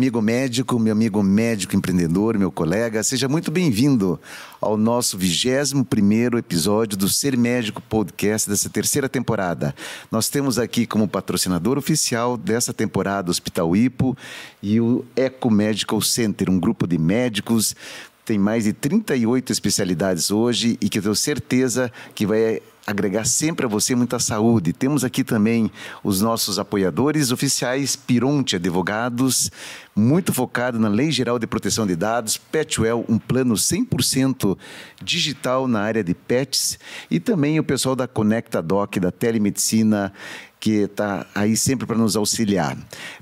amigo 0.00 0.22
médico, 0.22 0.78
meu 0.78 0.92
amigo 0.92 1.22
médico 1.22 1.76
empreendedor, 1.76 2.38
meu 2.38 2.50
colega, 2.50 3.02
seja 3.02 3.28
muito 3.28 3.50
bem-vindo 3.50 4.18
ao 4.58 4.74
nosso 4.74 5.18
21 5.18 6.38
episódio 6.38 6.96
do 6.96 7.06
Ser 7.06 7.36
Médico 7.36 7.82
Podcast 7.82 8.48
dessa 8.48 8.70
terceira 8.70 9.10
temporada. 9.10 9.74
Nós 10.10 10.30
temos 10.30 10.58
aqui 10.58 10.86
como 10.86 11.06
patrocinador 11.06 11.76
oficial 11.76 12.38
dessa 12.38 12.72
temporada 12.72 13.28
o 13.28 13.30
Hospital 13.30 13.76
Ipo 13.76 14.16
e 14.62 14.80
o 14.80 15.04
Eco 15.14 15.50
Medical 15.50 16.00
Center, 16.00 16.48
um 16.48 16.58
grupo 16.58 16.86
de 16.86 16.96
médicos 16.96 17.76
tem 18.24 18.38
mais 18.38 18.64
de 18.64 18.72
38 18.72 19.52
especialidades 19.52 20.30
hoje 20.30 20.78
e 20.80 20.88
que 20.88 20.98
eu 20.98 21.02
tenho 21.02 21.16
certeza 21.16 21.92
que 22.14 22.24
vai 22.24 22.62
agregar 22.90 23.24
sempre 23.24 23.66
a 23.66 23.68
você 23.68 23.94
muita 23.94 24.18
saúde. 24.18 24.72
Temos 24.72 25.04
aqui 25.04 25.24
também 25.24 25.70
os 26.02 26.20
nossos 26.20 26.58
apoiadores 26.58 27.30
oficiais, 27.30 27.96
Pironte 27.96 28.56
Advogados, 28.56 29.50
muito 29.94 30.32
focado 30.32 30.78
na 30.78 30.88
Lei 30.88 31.10
Geral 31.10 31.38
de 31.38 31.46
Proteção 31.46 31.86
de 31.86 31.96
Dados, 31.96 32.36
Petwell, 32.36 33.04
um 33.08 33.18
plano 33.18 33.54
100% 33.54 34.56
digital 35.02 35.66
na 35.68 35.80
área 35.80 36.02
de 36.02 36.14
pets, 36.14 36.78
e 37.10 37.20
também 37.20 37.58
o 37.58 37.64
pessoal 37.64 37.96
da 37.96 38.08
Conecta 38.08 38.62
Doc, 38.62 38.96
da 38.96 39.10
telemedicina 39.10 40.12
que 40.60 40.82
está 40.82 41.26
aí 41.34 41.56
sempre 41.56 41.86
para 41.86 41.96
nos 41.96 42.14
auxiliar. 42.16 42.76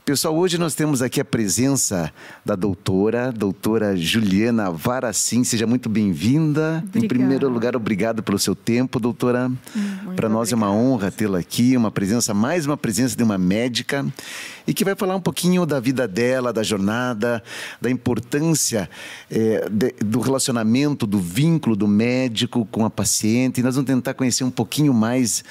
Pessoal, 0.04 0.36
hoje 0.36 0.58
nós 0.58 0.74
temos 0.74 1.00
aqui 1.00 1.20
a 1.20 1.24
presença 1.24 2.12
da 2.44 2.56
doutora, 2.56 3.30
doutora 3.30 3.96
Juliana 3.96 4.72
Varacim. 4.72 5.44
Seja 5.44 5.64
muito 5.64 5.88
bem-vinda. 5.88 6.84
Em 6.92 7.06
primeiro 7.06 7.48
lugar, 7.48 7.76
obrigado 7.76 8.24
pelo 8.24 8.40
seu 8.40 8.56
tempo, 8.56 8.98
doutora. 8.98 9.48
Hum, 9.48 10.14
para 10.16 10.28
nós 10.28 10.50
é 10.52 10.56
uma 10.56 10.72
honra 10.72 11.12
tê-la 11.12 11.38
aqui, 11.38 11.76
uma 11.76 11.92
presença, 11.92 12.34
mais 12.34 12.66
uma 12.66 12.76
presença 12.76 13.16
de 13.16 13.22
uma 13.22 13.38
médica 13.38 14.04
e 14.66 14.74
que 14.74 14.84
vai 14.84 14.96
falar 14.96 15.14
um 15.14 15.20
pouquinho 15.20 15.64
da 15.64 15.78
vida 15.78 16.08
dela, 16.08 16.52
da 16.52 16.64
jornada, 16.64 17.40
da 17.80 17.88
importância 17.88 18.90
é, 19.30 19.68
de, 19.70 19.94
do 20.04 20.18
relacionamento, 20.18 21.06
do 21.06 21.20
vínculo 21.20 21.76
do 21.76 21.86
médico 21.86 22.66
com 22.66 22.84
a 22.84 22.90
paciente. 22.90 23.60
E 23.60 23.62
nós 23.62 23.76
vamos 23.76 23.86
tentar 23.86 24.14
conhecer 24.14 24.42
um 24.42 24.50
pouquinho 24.50 24.92
mais 24.92 25.44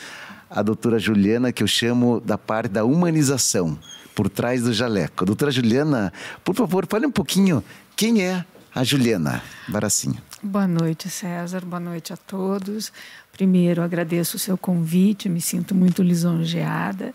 a 0.49 0.61
doutora 0.61 0.99
Juliana, 0.99 1.51
que 1.51 1.63
eu 1.63 1.67
chamo 1.67 2.19
da 2.19 2.37
parte 2.37 2.69
da 2.69 2.85
humanização, 2.85 3.77
por 4.15 4.29
trás 4.29 4.63
do 4.63 4.73
jaleco. 4.73 5.25
Doutora 5.25 5.51
Juliana, 5.51 6.11
por 6.43 6.55
favor, 6.55 6.87
fale 6.87 7.05
um 7.05 7.11
pouquinho 7.11 7.63
quem 7.95 8.23
é 8.23 8.43
a 8.73 8.83
Juliana 8.83 9.43
Baracinha. 9.67 10.21
Boa 10.41 10.67
noite, 10.67 11.09
César. 11.09 11.61
Boa 11.65 11.79
noite 11.79 12.13
a 12.13 12.17
todos. 12.17 12.91
Primeiro, 13.31 13.81
agradeço 13.81 14.37
o 14.37 14.39
seu 14.39 14.57
convite, 14.57 15.29
me 15.29 15.41
sinto 15.41 15.75
muito 15.75 16.01
lisonjeada. 16.01 17.13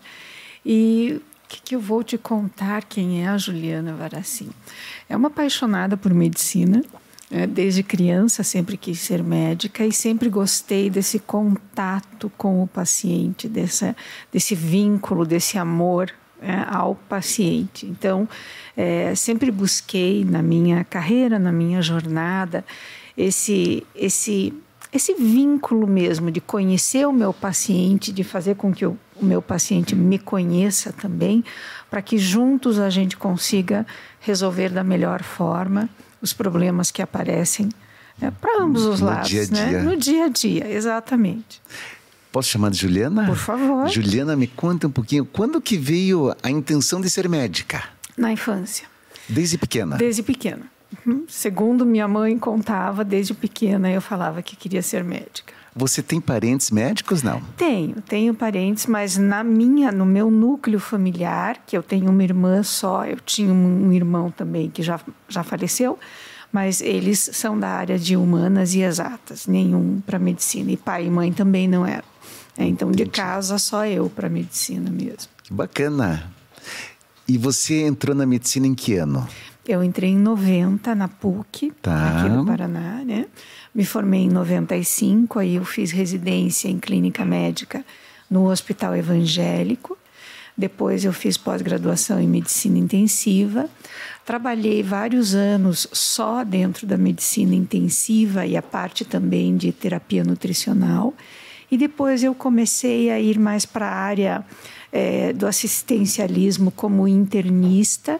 E 0.65 1.21
o 1.45 1.47
que, 1.49 1.61
que 1.61 1.75
eu 1.75 1.79
vou 1.79 2.03
te 2.03 2.17
contar 2.17 2.83
quem 2.83 3.23
é 3.23 3.27
a 3.27 3.37
Juliana 3.37 3.93
Varacim? 3.93 4.49
É 5.09 5.15
uma 5.15 5.27
apaixonada 5.27 5.97
por 5.97 6.13
medicina, 6.13 6.83
desde 7.47 7.81
criança 7.81 8.43
sempre 8.43 8.77
quis 8.77 8.99
ser 8.99 9.23
médica 9.23 9.83
e 9.83 9.91
sempre 9.91 10.29
gostei 10.29 10.87
desse 10.87 11.17
contato 11.17 12.31
com 12.37 12.61
o 12.61 12.67
paciente, 12.67 13.47
dessa, 13.49 13.95
desse 14.31 14.53
vínculo, 14.53 15.25
desse 15.25 15.57
amor 15.57 16.13
é, 16.39 16.63
ao 16.67 16.93
paciente. 16.93 17.87
Então, 17.87 18.29
é, 18.77 19.15
sempre 19.15 19.49
busquei 19.49 20.23
na 20.23 20.43
minha 20.43 20.83
carreira, 20.83 21.39
na 21.39 21.51
minha 21.51 21.81
jornada, 21.81 22.63
esse, 23.17 23.83
esse, 23.95 24.53
esse 24.91 25.15
vínculo 25.15 25.87
mesmo 25.87 26.29
de 26.29 26.39
conhecer 26.39 27.07
o 27.07 27.13
meu 27.13 27.33
paciente, 27.33 28.11
de 28.11 28.23
fazer 28.23 28.55
com 28.55 28.71
que 28.71 28.85
o, 28.85 28.95
o 29.15 29.25
meu 29.25 29.41
paciente 29.41 29.95
me 29.95 30.19
conheça 30.19 30.93
também, 30.93 31.43
para 31.89 32.01
que 32.01 32.17
juntos 32.19 32.77
a 32.77 32.91
gente 32.91 33.17
consiga 33.17 33.87
resolver 34.19 34.69
da 34.69 34.83
melhor 34.83 35.23
forma 35.23 35.89
os 36.23 36.31
problemas 36.31 36.89
que 36.89 37.01
aparecem 37.01 37.69
é, 38.21 38.31
para 38.31 38.63
ambos 38.63 38.85
os 38.85 39.01
no 39.01 39.07
lados, 39.07 39.29
dia 39.29 39.45
né? 39.51 39.67
dia. 39.67 39.83
No 39.83 39.97
dia 39.97 40.25
a 40.25 40.29
dia, 40.29 40.71
exatamente. 40.71 41.61
Posso 42.31 42.49
chamar 42.49 42.71
de 42.71 42.77
Juliana? 42.77 43.25
Por 43.25 43.35
favor. 43.35 43.87
Juliana, 43.89 44.35
me 44.35 44.47
conta 44.47 44.87
um 44.87 44.91
pouquinho, 44.91 45.25
quando 45.25 45.61
que 45.61 45.77
veio 45.77 46.33
a 46.41 46.49
intenção 46.49 47.01
de 47.01 47.09
ser 47.09 47.27
médica? 47.27 47.83
Na 48.17 48.31
infância. 48.31 48.87
Desde 49.27 49.57
pequena? 49.57 49.97
Desde 49.97 50.23
pequena. 50.23 50.63
Uhum. 51.05 51.25
Segundo 51.27 51.85
minha 51.85 52.07
mãe 52.07 52.37
contava, 52.37 53.03
desde 53.03 53.33
pequena 53.33 53.91
eu 53.91 54.01
falava 54.01 54.41
que 54.41 54.55
queria 54.55 54.81
ser 54.81 55.03
médica. 55.03 55.53
Você 55.75 56.03
tem 56.03 56.21
parentes 56.21 56.69
médicos, 56.69 57.23
não? 57.23 57.41
Tenho, 57.57 57.95
tenho 58.01 58.33
parentes, 58.33 58.85
mas 58.85 59.17
na 59.17 59.43
minha, 59.43 59.91
no 59.91 60.05
meu 60.05 60.29
núcleo 60.29 60.79
familiar, 60.79 61.63
que 61.65 61.75
eu 61.75 61.81
tenho 61.81 62.11
uma 62.11 62.23
irmã 62.23 62.61
só, 62.61 63.05
eu 63.05 63.17
tinha 63.19 63.51
um 63.51 63.91
irmão 63.91 64.29
também 64.29 64.69
que 64.69 64.83
já, 64.83 64.99
já 65.27 65.41
faleceu, 65.43 65.97
mas 66.51 66.79
eles 66.79 67.31
são 67.33 67.59
da 67.59 67.69
área 67.69 67.97
de 67.97 68.15
humanas 68.15 68.75
e 68.75 68.81
exatas, 68.81 69.47
nenhum 69.47 69.99
para 70.05 70.19
medicina. 70.19 70.71
E 70.71 70.77
pai 70.77 71.07
e 71.07 71.09
mãe 71.09 71.33
também 71.33 71.67
não 71.67 71.85
eram. 71.85 72.13
É, 72.55 72.65
então, 72.65 72.91
de 72.91 73.07
casa, 73.07 73.57
só 73.57 73.85
eu 73.87 74.07
para 74.09 74.29
medicina 74.29 74.91
mesmo. 74.91 75.31
Que 75.41 75.51
bacana. 75.51 76.31
E 77.27 77.37
você 77.37 77.81
entrou 77.81 78.15
na 78.15 78.27
medicina 78.27 78.67
em 78.67 78.75
que 78.75 78.95
ano? 78.95 79.27
Eu 79.65 79.81
entrei 79.83 80.09
em 80.11 80.17
90 80.17 80.93
na 80.93 81.07
PUC, 81.07 81.71
Tá. 81.81 82.19
aqui 82.19 82.29
no 82.29 82.45
Paraná, 82.45 83.01
né? 83.05 83.27
Me 83.73 83.85
formei 83.85 84.21
em 84.21 84.29
95, 84.29 85.39
aí 85.39 85.55
eu 85.55 85.63
fiz 85.63 85.91
residência 85.91 86.67
em 86.67 86.77
clínica 86.77 87.23
médica 87.23 87.85
no 88.29 88.49
Hospital 88.49 88.95
Evangélico. 88.95 89.97
Depois 90.55 91.03
eu 91.05 91.13
fiz 91.13 91.37
pós-graduação 91.37 92.19
em 92.19 92.27
medicina 92.27 92.77
intensiva. 92.77 93.67
Trabalhei 94.25 94.83
vários 94.83 95.33
anos 95.33 95.87
só 95.91 96.43
dentro 96.43 96.85
da 96.85 96.97
medicina 96.97 97.55
intensiva 97.55 98.45
e 98.45 98.55
a 98.55 98.61
parte 98.61 99.03
também 99.03 99.55
de 99.57 99.71
terapia 99.71 100.23
nutricional. 100.23 101.13
E 101.71 101.77
depois 101.77 102.23
eu 102.23 102.35
comecei 102.35 103.09
a 103.09 103.19
ir 103.19 103.39
mais 103.39 103.65
para 103.65 103.87
a 103.87 103.95
área 103.95 104.45
eh, 104.91 105.33
do 105.33 105.47
assistencialismo 105.47 106.69
como 106.69 107.07
internista. 107.07 108.19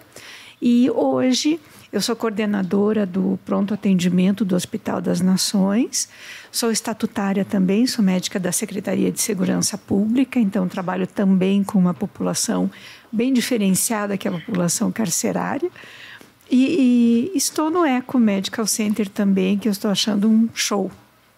E 0.66 0.90
hoje 0.90 1.60
eu 1.92 2.02
sou 2.02 2.16
coordenadora 2.16 3.06
do 3.06 3.38
pronto 3.44 3.74
atendimento 3.74 4.46
do 4.46 4.56
Hospital 4.56 5.02
das 5.02 5.20
Nações, 5.20 6.08
sou 6.50 6.72
estatutária 6.72 7.44
também, 7.44 7.86
sou 7.86 8.02
médica 8.02 8.40
da 8.40 8.50
Secretaria 8.50 9.12
de 9.12 9.20
Segurança 9.20 9.78
Pública, 9.78 10.40
então 10.40 10.66
trabalho 10.70 11.06
também 11.06 11.66
com 11.66 11.78
uma 11.78 11.94
população 11.94 12.72
bem 13.12 13.34
diferenciada, 13.34 14.18
que 14.18 14.26
é 14.26 14.32
a 14.32 14.40
população 14.40 14.90
carcerária. 14.90 15.70
E, 16.50 17.32
e 17.34 17.38
estou 17.38 17.70
no 17.70 17.86
Eco 17.86 18.18
Medical 18.18 18.66
Center 18.66 19.10
também, 19.10 19.58
que 19.58 19.68
eu 19.68 19.72
estou 19.74 19.92
achando 19.92 20.30
um 20.30 20.48
show. 20.54 20.90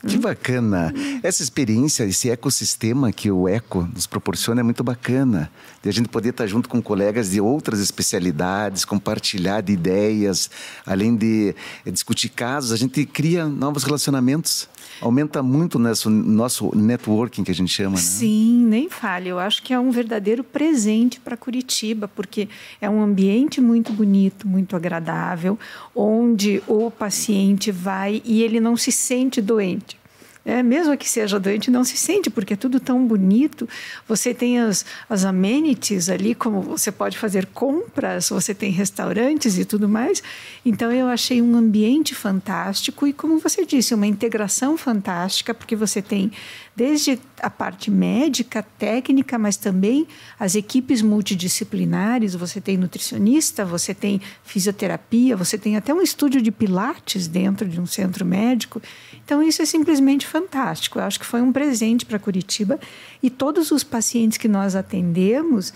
Que 0.08 0.18
bacana! 0.18 0.94
Essa 1.24 1.42
experiência, 1.42 2.04
esse 2.04 2.30
ecossistema 2.30 3.12
que 3.12 3.32
o 3.32 3.50
Eco 3.50 3.90
nos 3.94 4.06
proporciona 4.06 4.62
é 4.62 4.64
muito 4.64 4.84
bacana. 4.84 5.50
De 5.82 5.90
a 5.90 5.92
gente 5.92 6.10
poder 6.10 6.30
estar 6.30 6.46
junto 6.46 6.70
com 6.70 6.80
colegas 6.80 7.32
de 7.32 7.42
outras 7.42 7.80
especialidades, 7.80 8.86
compartilhar 8.86 9.62
de 9.62 9.74
ideias, 9.74 10.50
além 10.86 11.16
de 11.16 11.56
eh, 11.84 11.92
discutir 11.92 12.30
casos, 12.30 12.72
a 12.72 12.78
gente 12.78 13.04
cria 13.06 13.48
novos 13.48 13.84
relacionamentos. 13.84 14.70
Aumenta 15.02 15.44
muito 15.44 15.78
nosso, 15.78 16.10
nosso 16.10 16.76
networking, 16.76 17.44
que 17.44 17.52
a 17.52 17.56
gente 17.56 17.72
chama, 17.72 17.96
né? 17.96 18.02
Sim, 18.02 18.66
nem 18.66 18.90
fale. 18.90 19.30
Eu 19.30 19.40
acho 19.40 19.62
que 19.62 19.74
é 19.74 19.80
um 19.80 19.92
verdadeiro 19.92 20.44
presente 20.44 21.20
para 21.20 21.36
Curitiba, 21.36 22.08
porque 22.08 22.48
é 22.80 22.90
um 22.90 23.02
ambiente 23.02 23.60
muito 23.60 23.92
bonito, 23.92 24.48
muito 24.48 24.76
agradável, 24.76 25.58
onde 25.96 26.62
o 26.68 26.90
paciente 26.90 27.72
vai 27.72 28.22
e 28.26 28.42
ele 28.42 28.60
não 28.60 28.78
se 28.78 28.92
sente 28.92 29.42
doente. 29.42 29.98
É, 30.46 30.62
mesmo 30.62 30.96
que 30.96 31.10
seja 31.10 31.40
doente, 31.40 31.72
não 31.72 31.84
se 31.84 31.98
sente, 31.98 32.30
porque 32.30 32.54
é 32.54 32.56
tudo 32.56 32.80
tão 32.80 33.04
bonito. 33.08 33.68
Você 34.08 34.32
tem 34.32 34.60
as, 34.60 34.86
as 35.10 35.26
amenities 35.26 36.08
ali, 36.08 36.36
como 36.36 36.62
você 36.62 36.92
pode 36.92 37.18
fazer 37.18 37.48
compras, 37.48 38.30
você 38.30 38.54
tem 38.54 38.70
restaurantes 38.70 39.58
e 39.58 39.66
tudo 39.66 39.90
mais. 39.90 40.22
Então, 40.64 40.92
eu 40.92 41.08
achei 41.08 41.42
um 41.42 41.56
ambiente 41.56 42.14
fantástico 42.14 43.08
e, 43.08 43.14
como 43.14 43.40
você 43.40 43.66
disse, 43.66 43.96
uma 43.96 44.06
integração 44.06 44.78
fantástica, 44.78 45.52
porque 45.52 45.76
você 45.76 46.00
tem 46.00 46.32
desde 46.76 47.18
a 47.42 47.50
parte 47.50 47.90
médica, 47.90 48.62
técnica, 48.78 49.40
mas 49.40 49.56
também 49.56 50.06
as 50.38 50.56
equipes 50.56 51.02
multidisciplinares. 51.02 52.36
Você 52.36 52.60
tem 52.60 52.78
nutricionista, 52.78 53.64
você 53.64 53.94
tem 53.94 54.22
fisioterapia, 54.44 55.38
você 55.38 55.58
tem 55.58 55.78
até 55.78 55.94
um 55.94 56.02
estúdio 56.02 56.42
de 56.42 56.52
pilates 56.52 57.28
dentro 57.28 57.68
de 57.68 57.80
um 57.80 57.86
centro 57.86 58.26
médico. 58.26 58.82
Então, 59.24 59.42
isso 59.42 59.62
é 59.62 59.66
simplesmente 59.66 60.28
fantástico. 60.28 61.00
Eu 61.00 61.04
acho 61.04 61.20
que 61.20 61.26
foi 61.26 61.42
um 61.42 61.52
presente 61.52 62.06
para 62.06 62.20
Curitiba 62.20 62.80
e 63.24 63.30
todos 63.30 63.72
os 63.72 63.84
pacientes 63.84 64.38
que 64.38 64.48
nós 64.48 64.76
atendemos 64.76 65.74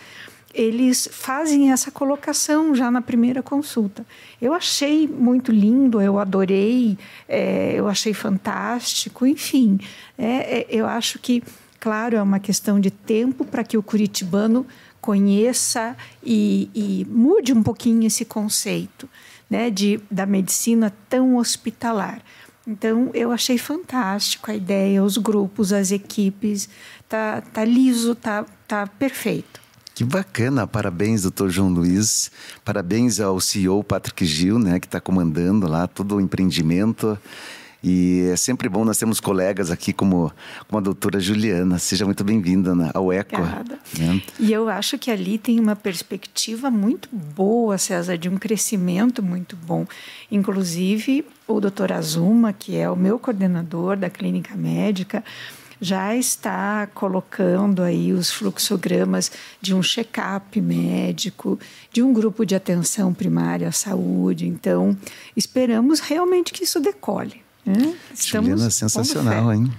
eles 0.54 1.07
fazem 1.12 1.72
essa 1.72 1.92
colocação 1.92 2.74
já 2.74 2.90
na 2.90 3.01
primeira 3.01 3.44
consulta. 3.44 4.06
Eu 4.42 4.54
achei 4.54 5.07
muito 5.07 5.51
lindo, 5.51 6.01
eu 6.01 6.18
adorei, 6.18 6.98
é, 7.28 7.74
eu 7.75 7.88
achei 7.88 8.13
fantástico, 8.13 9.25
enfim. 9.25 9.80
É, 10.18 10.62
é, 10.62 10.68
eu 10.69 10.88
acho 10.88 11.19
que, 11.19 11.44
claro, 11.80 12.16
é 12.16 12.22
uma 12.22 12.40
questão 12.40 12.80
de 12.80 12.90
tempo 12.90 13.46
para 13.46 13.63
que 13.63 13.78
o 13.78 13.84
curitibano 13.84 14.66
conheça 15.00 15.96
e, 16.24 16.69
e 16.74 17.06
mude 17.10 17.54
um 17.54 17.63
pouquinho 17.63 18.06
esse 18.06 18.25
conceito 18.25 19.07
né, 19.50 19.69
de, 19.69 20.00
da 20.10 20.25
medicina 20.25 20.94
tão 21.07 21.38
hospitalar. 21.38 22.22
Então, 22.68 23.10
eu 23.13 23.31
achei 23.31 23.57
fantástico 23.57 24.52
a 24.52 24.56
ideia, 24.56 25.04
os 25.04 25.18
grupos, 25.18 25.74
as 25.74 25.92
equipes. 25.92 26.69
Tá, 27.07 27.42
tá 27.42 27.66
liso, 27.66 28.13
tá, 28.13 28.45
tá 28.68 28.86
perfeito. 28.86 29.60
Que 29.94 30.03
bacana, 30.03 30.65
parabéns, 30.65 31.24
doutor 31.24 31.50
João 31.50 31.69
Luiz. 31.69 32.31
Parabéns 32.63 33.19
ao 33.19 33.39
CEO 33.39 33.83
Patrick 33.83 34.25
Gil, 34.25 34.57
né, 34.57 34.80
que 34.80 34.88
está 34.88 35.01
comandando 35.01 35.68
lá 35.68 35.88
todo 35.88 36.15
o 36.15 36.21
empreendimento. 36.21 37.18
E 37.81 38.30
é 38.31 38.36
sempre 38.36 38.68
bom, 38.68 38.83
nós 38.83 38.97
temos 38.97 39.21
colegas 39.21 39.71
aqui 39.71 39.94
como, 39.94 40.31
como 40.68 40.80
a 40.80 40.81
doutora 40.81 41.19
Juliana. 41.19 41.80
Seja 41.80 42.06
muito 42.06 42.24
bem-vinda 42.25 42.75
né, 42.75 42.91
ao 42.94 43.12
ECO. 43.12 43.38
Obrigada. 43.38 43.80
Né? 43.97 44.21
E 44.38 44.51
eu 44.51 44.68
acho 44.68 44.97
que 44.97 45.09
ali 45.09 45.38
tem 45.38 45.59
uma 45.59 45.77
perspectiva 45.77 46.69
muito 46.69 47.07
boa, 47.12 47.77
César, 47.77 48.18
de 48.18 48.27
um 48.27 48.38
crescimento 48.38 49.24
muito 49.24 49.56
bom. 49.56 49.88
Inclusive, 50.30 51.25
o 51.47 51.62
doutor 51.62 51.94
Azuma, 51.94 52.51
que 52.51 52.75
é 52.75 52.89
o 52.89 52.97
meu 52.97 53.18
coordenador 53.18 53.95
da 53.95 54.09
clínica 54.09 54.56
médica, 54.56 55.24
já 55.81 56.16
está 56.16 56.88
colocando 56.88 57.81
aí 57.81 58.12
os 58.12 58.31
fluxogramas 58.31 59.31
de 59.62 59.74
um 59.74 59.81
check-up 59.81 60.60
médico, 60.60 61.60
de 61.92 62.02
um 62.02 62.12
grupo 62.12 62.46
de 62.46 62.56
atenção 62.56 63.14
primária 63.14 63.68
à 63.68 63.72
saúde. 63.72 64.48
Então, 64.48 64.98
esperamos 65.36 66.00
realmente 66.00 66.52
que 66.52 66.64
isso 66.64 66.80
decole. 66.80 67.42
Né? 67.66 67.96
Juliana, 68.16 68.70
sensacional, 68.70 69.54
hein? 69.54 69.72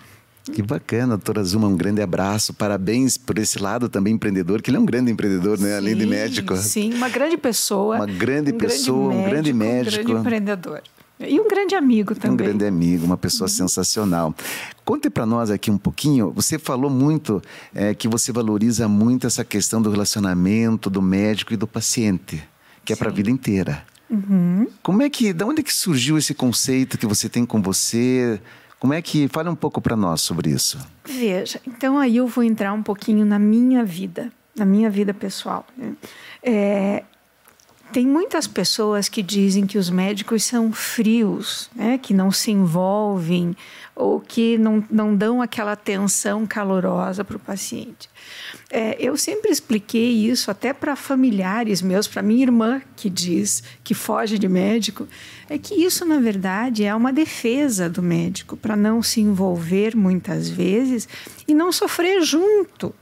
Que 0.53 0.63
bacana, 0.63 1.17
doutora 1.17 1.45
Zuma, 1.45 1.69
um 1.69 1.77
grande 1.77 2.01
abraço, 2.01 2.55
parabéns 2.55 3.17
por 3.17 3.39
esse 3.39 3.59
lado 3.59 3.89
também 3.89 4.15
empreendedor, 4.15 4.63
que 4.63 4.71
ele 4.71 4.79
é 4.79 4.81
um 4.81 4.87
grande 4.87 5.13
empreendedor, 5.13 5.59
né? 5.59 5.69
Sim, 5.69 5.77
Além 5.77 5.97
de 5.97 6.07
médico. 6.07 6.57
Sim, 6.57 6.95
uma 6.95 7.09
grande 7.09 7.37
pessoa. 7.37 7.97
Uma 7.97 8.07
grande 8.07 8.53
um 8.53 8.59
pessoa, 8.59 9.13
grande 9.29 9.53
médico, 9.53 9.53
um 9.53 9.53
grande 9.53 9.53
médico. 9.53 10.03
Um 10.03 10.05
grande 10.05 10.21
empreendedor. 10.21 10.83
E 11.21 11.39
um 11.39 11.47
grande 11.47 11.75
amigo 11.75 12.15
também. 12.15 12.33
Um 12.33 12.37
grande 12.37 12.65
amigo, 12.65 13.05
uma 13.05 13.17
pessoa 13.17 13.47
uhum. 13.47 13.55
sensacional. 13.55 14.35
Conte 14.85 15.11
para 15.11 15.27
nós 15.27 15.51
aqui 15.51 15.71
um 15.71 15.77
pouquinho. 15.77 16.31
Você 16.33 16.59
falou 16.59 16.91
muito 16.91 17.43
é, 17.75 17.95
que 17.95 18.09
você 18.09 18.33
valoriza 18.33 18.89
muito 18.89 19.27
essa 19.27 19.45
questão 19.45 19.83
do 19.83 19.91
relacionamento 19.91 20.89
do 20.89 21.03
médico 21.03 21.53
e 21.53 21.57
do 21.57 21.67
paciente, 21.67 22.43
que 22.85 22.93
é 22.93 22.97
para 22.97 23.11
a 23.11 23.13
vida 23.13 23.31
inteira. 23.31 23.85
Uhum. 24.09 24.67
Como 24.83 25.03
é 25.03 25.11
que, 25.11 25.33
da 25.33 25.47
onde 25.47 25.61
é 25.61 25.63
que 25.63 25.73
surgiu 25.73 26.17
esse 26.19 26.35
conceito 26.35 26.99
que 26.99 27.07
você 27.07 27.29
tem 27.29 27.45
com 27.45 27.61
você? 27.61 28.41
Como 28.79 28.95
é 28.95 29.03
que, 29.03 29.29
fale 29.29 29.49
um 29.49 29.55
pouco 29.55 29.81
para 29.81 29.95
nós 29.95 30.23
sobre 30.23 30.51
isso. 30.51 30.79
Veja, 31.05 31.61
então 31.67 31.99
aí 31.99 32.17
eu 32.17 32.27
vou 32.27 32.43
entrar 32.43 32.73
um 32.73 32.83
pouquinho 32.83 33.27
na 33.27 33.39
minha 33.39 33.85
vida, 33.85 34.33
na 34.57 34.65
minha 34.65 34.89
vida 34.89 35.13
pessoal. 35.13 35.67
Né? 35.77 35.93
É, 36.43 37.05
tem 37.93 38.07
muitas 38.07 38.47
pessoas 38.47 39.09
que 39.09 39.23
dizem 39.23 39.67
que 39.67 39.79
os 39.79 39.91
médicos 39.91 40.45
são 40.45 40.73
frios, 40.73 41.71
né? 41.75 41.99
que 41.99 42.15
não 42.15 42.31
se 42.31 42.51
envolvem 42.51 43.57
ou 43.95 44.21
que 44.21 44.57
não, 44.57 44.83
não 44.91 45.15
dão 45.15 45.43
aquela 45.43 45.73
atenção 45.73 46.47
calorosa 46.47 47.25
para 47.25 47.37
o 47.37 47.41
paciente. 47.41 48.09
É, 48.71 48.97
eu 48.99 49.17
sempre 49.17 49.51
expliquei 49.51 50.11
isso 50.31 50.51
até 50.51 50.73
para 50.73 50.97
familiares 50.97 51.83
meus, 51.83 52.07
para 52.07 52.23
minha 52.23 52.43
irmã 52.43 52.81
que 52.97 53.11
diz 53.11 53.63
que 53.83 53.93
foge 53.93 54.39
de 54.39 54.49
médico, 54.49 55.07
é 55.49 55.59
que 55.59 55.75
isso 55.75 56.05
na 56.05 56.19
verdade 56.19 56.85
é 56.85 56.95
uma 56.95 57.13
defesa 57.13 57.91
do 57.91 58.03
médico 58.03 58.57
para 58.57 58.77
não 58.77 59.03
se 59.03 59.21
envolver 59.21 59.97
muitas 59.97 60.49
vezes 60.49 61.09
e 61.47 61.53
não 61.53 61.73
sofrer 61.73 62.23
junto 62.23 62.95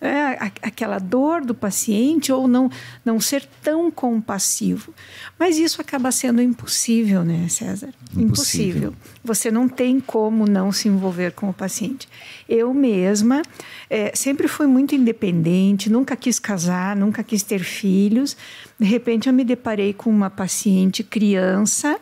é, 0.00 0.52
aquela 0.62 0.98
dor 0.98 1.44
do 1.44 1.54
paciente 1.54 2.32
ou 2.32 2.46
não, 2.46 2.70
não 3.04 3.20
ser 3.20 3.46
tão 3.62 3.90
compassivo. 3.90 4.92
Mas 5.38 5.58
isso 5.58 5.80
acaba 5.80 6.10
sendo 6.12 6.42
impossível, 6.42 7.24
né, 7.24 7.48
César? 7.48 7.88
Impossível. 8.16 8.90
impossível. 8.90 8.94
Você 9.24 9.50
não 9.50 9.68
tem 9.68 10.00
como 10.00 10.46
não 10.46 10.70
se 10.70 10.88
envolver 10.88 11.32
com 11.32 11.48
o 11.48 11.54
paciente. 11.54 12.08
Eu 12.48 12.74
mesma 12.74 13.42
é, 13.88 14.12
sempre 14.14 14.48
fui 14.48 14.66
muito 14.66 14.94
independente, 14.94 15.90
nunca 15.90 16.16
quis 16.16 16.38
casar, 16.38 16.96
nunca 16.96 17.22
quis 17.22 17.42
ter 17.42 17.60
filhos. 17.60 18.36
De 18.78 18.86
repente, 18.86 19.28
eu 19.28 19.32
me 19.32 19.44
deparei 19.44 19.92
com 19.92 20.10
uma 20.10 20.28
paciente 20.28 21.02
criança 21.02 21.98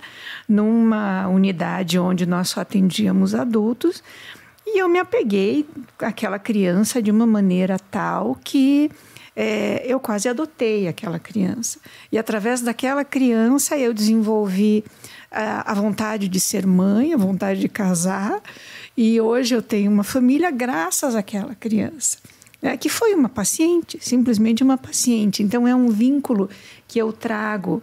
numa 0.48 1.28
unidade 1.28 1.98
onde 1.98 2.26
nós 2.26 2.48
só 2.48 2.60
atendíamos 2.60 3.34
adultos. 3.34 4.02
E 4.66 4.78
eu 4.78 4.88
me 4.88 4.98
apeguei 4.98 5.66
àquela 5.98 6.38
criança 6.38 7.02
de 7.02 7.10
uma 7.10 7.26
maneira 7.26 7.78
tal 7.78 8.36
que 8.42 8.90
é, 9.34 9.82
eu 9.86 9.98
quase 9.98 10.28
adotei 10.28 10.86
aquela 10.88 11.18
criança. 11.18 11.78
E 12.10 12.18
através 12.18 12.60
daquela 12.60 13.04
criança 13.04 13.76
eu 13.76 13.92
desenvolvi 13.92 14.84
a, 15.30 15.72
a 15.72 15.74
vontade 15.74 16.28
de 16.28 16.38
ser 16.38 16.66
mãe, 16.66 17.14
a 17.14 17.16
vontade 17.16 17.60
de 17.60 17.68
casar. 17.68 18.40
E 18.96 19.20
hoje 19.20 19.54
eu 19.54 19.62
tenho 19.62 19.90
uma 19.90 20.04
família 20.04 20.50
graças 20.50 21.14
àquela 21.14 21.54
criança. 21.54 22.18
É, 22.60 22.76
que 22.76 22.88
foi 22.88 23.12
uma 23.12 23.28
paciente, 23.28 23.98
simplesmente 24.00 24.62
uma 24.62 24.78
paciente. 24.78 25.42
Então 25.42 25.66
é 25.66 25.74
um 25.74 25.88
vínculo 25.88 26.48
que 26.86 26.98
eu 26.98 27.12
trago 27.12 27.82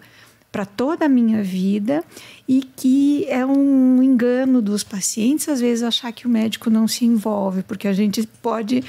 para 0.52 0.66
toda 0.66 1.06
a 1.06 1.10
minha 1.10 1.44
vida 1.44 2.04
e 2.48 2.62
que 2.76 3.26
é 3.28 3.46
um 3.46 4.02
engano 4.02 4.62
dos 4.62 4.84
pacientes 4.84 5.48
às 5.48 5.62
vezes 5.62 5.84
achar 5.84 6.12
que 6.12 6.26
o 6.26 6.30
médico 6.30 6.70
não 6.70 6.88
se 6.88 7.06
envolve, 7.06 7.64
porque 7.64 7.88
a 7.88 7.94
gente 7.94 8.28
pode 8.42 8.84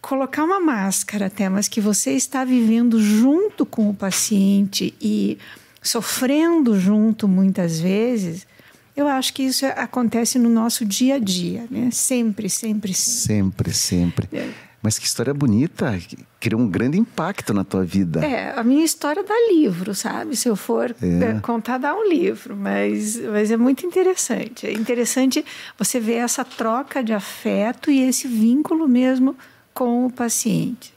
colocar 0.00 0.44
uma 0.44 0.60
máscara 0.60 1.26
até, 1.26 1.48
mas 1.48 1.66
que 1.66 1.80
você 1.80 2.12
está 2.12 2.44
vivendo 2.44 3.00
junto 3.00 3.64
com 3.64 3.88
o 3.88 3.94
paciente 3.94 4.94
e 5.00 5.38
sofrendo 5.82 6.78
junto 6.78 7.26
muitas 7.26 7.80
vezes. 7.80 8.46
Eu 8.94 9.08
acho 9.08 9.32
que 9.32 9.42
isso 9.42 9.64
acontece 9.66 10.38
no 10.38 10.48
nosso 10.48 10.84
dia 10.84 11.16
a 11.16 11.18
dia, 11.18 11.66
né? 11.70 11.90
Sempre, 11.90 12.48
sempre, 12.48 12.92
sempre. 12.92 12.94
Sempre, 12.94 13.72
sempre. 13.72 14.28
É. 14.32 14.50
Mas 14.84 14.98
que 14.98 15.06
história 15.06 15.32
bonita, 15.32 15.98
criou 16.38 16.60
um 16.60 16.68
grande 16.68 17.00
impacto 17.00 17.54
na 17.54 17.64
tua 17.64 17.82
vida. 17.82 18.22
É, 18.22 18.52
a 18.54 18.62
minha 18.62 18.84
história 18.84 19.24
dá 19.24 19.34
livro, 19.50 19.94
sabe? 19.94 20.36
Se 20.36 20.46
eu 20.46 20.54
for 20.54 20.94
é. 21.00 21.24
é. 21.24 21.40
contar, 21.40 21.78
dá 21.78 21.94
um 21.94 22.06
livro, 22.06 22.54
mas, 22.54 23.18
mas 23.18 23.50
é 23.50 23.56
muito 23.56 23.86
interessante. 23.86 24.66
É 24.66 24.72
interessante 24.74 25.42
você 25.78 25.98
ver 25.98 26.16
essa 26.16 26.44
troca 26.44 27.02
de 27.02 27.14
afeto 27.14 27.90
e 27.90 28.02
esse 28.02 28.28
vínculo 28.28 28.86
mesmo 28.86 29.34
com 29.72 30.04
o 30.04 30.12
paciente. 30.12 30.92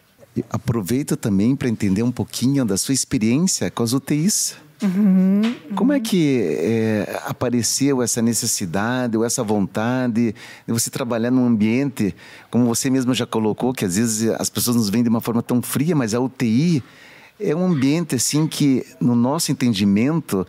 Aproveita 0.49 1.15
também 1.15 1.55
para 1.55 1.69
entender 1.69 2.03
um 2.03 2.11
pouquinho 2.11 2.65
da 2.65 2.75
sua 2.75 2.93
experiência 2.93 3.71
com 3.71 3.83
as 3.83 3.93
UTIs. 3.93 4.57
Uhum, 4.81 5.41
uhum. 5.43 5.75
Como 5.75 5.91
é 5.91 5.99
que 5.99 6.39
é, 6.43 7.21
apareceu 7.25 8.01
essa 8.01 8.21
necessidade 8.21 9.17
ou 9.17 9.25
essa 9.25 9.43
vontade 9.43 10.35
de 10.67 10.73
você 10.73 10.89
trabalhar 10.89 11.31
num 11.31 11.47
ambiente, 11.47 12.15
como 12.51 12.65
você 12.65 12.89
mesmo 12.89 13.13
já 13.13 13.25
colocou, 13.25 13.73
que 13.73 13.85
às 13.85 13.95
vezes 13.95 14.29
as 14.39 14.49
pessoas 14.49 14.75
nos 14.75 14.89
veem 14.89 15.03
de 15.03 15.09
uma 15.09 15.21
forma 15.21 15.41
tão 15.41 15.61
fria, 15.61 15.95
mas 15.95 16.13
a 16.13 16.19
UTI 16.19 16.83
é 17.39 17.55
um 17.55 17.65
ambiente 17.65 18.15
assim 18.15 18.47
que, 18.47 18.85
no 18.99 19.15
nosso 19.15 19.51
entendimento, 19.51 20.45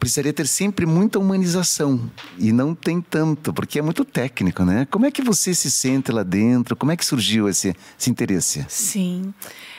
precisaria 0.00 0.32
ter 0.32 0.46
sempre 0.46 0.86
muita 0.86 1.18
humanização 1.18 2.10
e 2.38 2.50
não 2.52 2.74
tem 2.74 3.02
tanto, 3.02 3.52
porque 3.52 3.78
é 3.78 3.82
muito 3.82 4.02
técnico, 4.02 4.64
né? 4.64 4.88
Como 4.90 5.04
é 5.04 5.10
que 5.10 5.20
você 5.20 5.54
se 5.54 5.70
sente 5.70 6.10
lá 6.10 6.22
dentro? 6.22 6.74
Como 6.74 6.90
é 6.90 6.96
que 6.96 7.04
surgiu 7.04 7.48
esse, 7.48 7.76
esse 7.98 8.10
interesse? 8.10 8.64
Sim. 8.66 9.34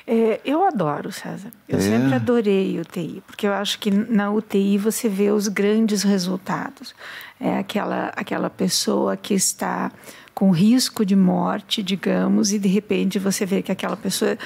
É, 0.06 0.40
eu 0.46 0.64
adoro, 0.64 1.12
César. 1.12 1.52
Eu 1.68 1.80
é. 1.80 1.82
sempre 1.82 2.14
adorei 2.14 2.80
UTI, 2.80 3.24
porque 3.26 3.48
eu 3.48 3.54
acho 3.54 3.80
que 3.80 3.90
na 3.90 4.32
UTI 4.32 4.78
você 4.78 5.10
vê 5.10 5.32
os 5.32 5.48
grandes 5.48 6.04
resultados. 6.04 6.94
É 7.40 7.58
aquela, 7.58 8.12
aquela 8.16 8.50
pessoa 8.50 9.18
que 9.18 9.34
está 9.34 9.92
com 10.36 10.52
risco 10.52 11.04
de 11.04 11.16
morte, 11.16 11.82
digamos, 11.82 12.54
e 12.54 12.60
de 12.60 12.68
repente 12.68 13.18
você 13.18 13.46
vê 13.46 13.62
que 13.62 13.72
aquela 13.72 13.98
pessoa 13.98 14.38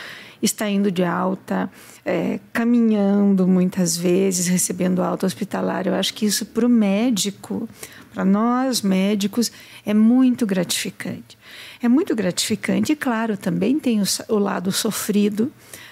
está 0.41 0.69
indo 0.69 0.91
de 0.91 1.03
alta, 1.03 1.69
é, 2.05 2.39
caminhando 2.53 3.47
muitas 3.47 3.97
vezes, 3.97 4.47
recebendo 4.47 5.01
alta 5.01 5.25
hospitalar. 5.25 5.87
Eu 5.87 5.95
acho 5.95 6.13
que 6.13 6.25
isso 6.25 6.45
para 6.45 6.65
o 6.65 6.69
médico, 6.69 7.67
para 8.13 8.23
nós 8.23 8.81
médicos, 8.81 9.51
é 9.85 9.93
muito 9.93 10.45
gratificante 10.45 11.35
é 11.81 11.87
muito 11.87 12.15
gratificante. 12.15 12.91
E, 12.91 12.95
claro, 12.95 13.37
também 13.37 13.79
tem 13.79 14.01
o, 14.01 14.05
o 14.29 14.37
lado 14.37 14.71
sofrido 14.71 15.51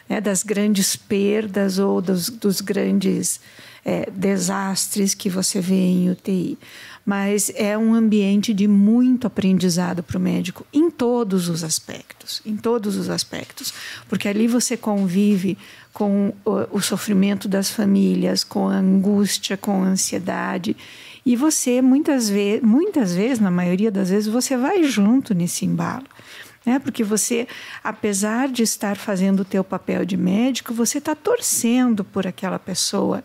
né, 0.10 0.20
das 0.20 0.44
grandes 0.44 0.96
perdas 0.96 1.78
ou 1.78 2.02
dos, 2.02 2.30
dos 2.30 2.62
grandes 2.62 3.40
é, 3.86 4.10
desastres 4.10 5.14
que 5.14 5.30
você 5.30 5.62
vê 5.62 5.76
em 5.76 6.10
UTI. 6.10 6.58
Mas 7.06 7.52
é 7.56 7.78
um 7.78 7.94
ambiente 7.94 8.54
de 8.54 8.66
muito 8.68 9.28
aprendizado 9.28 10.02
para 10.02 10.18
o 10.18 10.22
médico 10.22 10.66
em 10.74 10.90
todos 10.90 11.50
os 11.50 11.64
aspectos, 11.64 12.42
em 12.46 12.56
todos 12.56 12.96
os 12.96 13.10
aspectos, 13.10 13.74
porque 14.08 14.28
ali 14.28 14.48
você 14.48 14.78
convive 14.78 15.58
com 15.94 16.34
o, 16.44 16.78
o 16.78 16.82
sofrimento 16.82 17.48
das 17.48 17.70
famílias, 17.70 18.44
com 18.44 18.68
a 18.68 18.76
angústia, 18.76 19.56
com 19.56 19.84
a 19.84 19.88
ansiedade 19.88 20.76
e 21.26 21.36
você, 21.36 21.82
muitas 21.82 22.30
vezes, 22.30 22.62
muitas 22.62 23.16
vezes, 23.16 23.40
na 23.40 23.52
maioria 23.52 23.90
das 23.90 24.10
vezes, 24.10 24.28
você 24.28 24.58
vai 24.58 24.84
junto 24.84 25.34
nesse 25.34 25.66
embalo. 25.66 26.06
Né? 26.66 26.80
Porque 26.80 27.04
você, 27.04 27.48
apesar 27.84 28.50
de 28.50 28.64
estar 28.64 28.98
fazendo 28.98 29.42
o 29.42 29.46
teu 29.46 29.64
papel 29.64 30.04
de 30.04 30.18
médico, 30.18 30.74
você 30.74 30.98
está 30.98 31.16
torcendo 31.16 32.04
por 32.04 32.28
aquela 32.28 32.60
pessoa. 32.60 33.24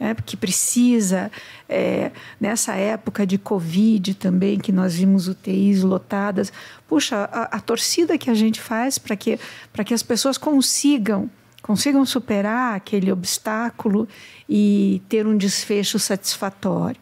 Né, 0.00 0.14
que 0.24 0.36
precisa, 0.36 1.28
é, 1.68 2.12
nessa 2.40 2.76
época 2.76 3.26
de 3.26 3.36
Covid 3.36 4.14
também, 4.14 4.56
que 4.56 4.70
nós 4.70 4.94
vimos 4.94 5.26
UTIs 5.26 5.82
lotadas, 5.82 6.52
puxa, 6.86 7.28
a, 7.32 7.56
a 7.56 7.60
torcida 7.60 8.16
que 8.16 8.30
a 8.30 8.34
gente 8.34 8.60
faz 8.60 8.96
para 8.96 9.16
que, 9.16 9.40
que 9.84 9.92
as 9.92 10.04
pessoas 10.04 10.38
consigam 10.38 11.28
consigam 11.62 12.04
superar 12.04 12.74
aquele 12.74 13.10
obstáculo 13.10 14.08
e 14.48 15.02
ter 15.08 15.26
um 15.26 15.36
desfecho 15.36 15.98
satisfatório. 15.98 17.00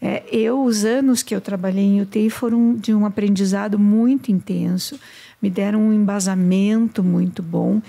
É, 0.00 0.22
eu, 0.30 0.62
os 0.62 0.84
anos 0.84 1.22
que 1.22 1.34
eu 1.34 1.40
trabalhei 1.40 1.84
em 1.84 2.00
UTI 2.00 2.30
foram 2.30 2.74
de 2.74 2.94
um 2.94 3.04
aprendizado 3.04 3.78
muito 3.78 4.30
intenso, 4.30 4.98
me 5.42 5.50
deram 5.50 5.80
um 5.80 5.92
embasamento 5.92 7.02
muito 7.02 7.42
bom 7.42 7.82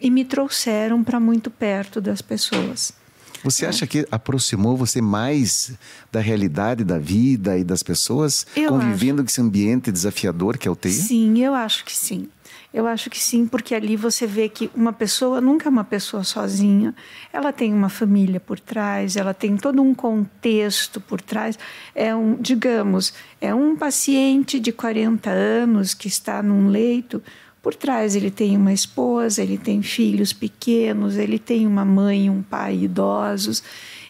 e 0.00 0.10
me 0.10 0.24
trouxeram 0.24 1.04
para 1.04 1.20
muito 1.20 1.50
perto 1.50 2.00
das 2.00 2.22
pessoas. 2.22 2.99
Você 3.42 3.66
acha 3.66 3.86
que 3.86 4.06
aproximou 4.10 4.76
você 4.76 5.00
mais 5.00 5.72
da 6.12 6.20
realidade 6.20 6.84
da 6.84 6.98
vida 6.98 7.56
e 7.56 7.64
das 7.64 7.82
pessoas, 7.82 8.46
eu 8.54 8.68
convivendo 8.68 9.16
acho. 9.16 9.24
com 9.24 9.30
esse 9.30 9.40
ambiente 9.40 9.90
desafiador 9.90 10.58
que 10.58 10.68
é 10.68 10.70
o 10.70 10.76
TI? 10.76 10.90
Sim, 10.90 11.38
eu 11.42 11.54
acho 11.54 11.84
que 11.84 11.96
sim. 11.96 12.28
Eu 12.72 12.86
acho 12.86 13.10
que 13.10 13.18
sim, 13.18 13.48
porque 13.48 13.74
ali 13.74 13.96
você 13.96 14.28
vê 14.28 14.48
que 14.48 14.70
uma 14.76 14.92
pessoa 14.92 15.40
nunca 15.40 15.68
é 15.68 15.70
uma 15.70 15.82
pessoa 15.82 16.22
sozinha. 16.22 16.94
Ela 17.32 17.52
tem 17.52 17.74
uma 17.74 17.88
família 17.88 18.38
por 18.38 18.60
trás, 18.60 19.16
ela 19.16 19.34
tem 19.34 19.56
todo 19.56 19.82
um 19.82 19.92
contexto 19.92 21.00
por 21.00 21.20
trás. 21.20 21.58
É 21.96 22.14
um, 22.14 22.36
digamos, 22.40 23.12
é 23.40 23.52
um 23.52 23.74
paciente 23.74 24.60
de 24.60 24.70
40 24.70 25.30
anos 25.30 25.94
que 25.94 26.06
está 26.06 26.40
num 26.44 26.68
leito. 26.68 27.20
Por 27.62 27.74
trás 27.74 28.16
ele 28.16 28.30
tem 28.30 28.56
uma 28.56 28.72
esposa, 28.72 29.42
ele 29.42 29.58
tem 29.58 29.82
filhos 29.82 30.32
pequenos, 30.32 31.16
ele 31.16 31.38
tem 31.38 31.66
uma 31.66 31.84
mãe 31.84 32.26
e 32.26 32.30
um 32.30 32.42
pai 32.42 32.84
idosos. 32.84 33.62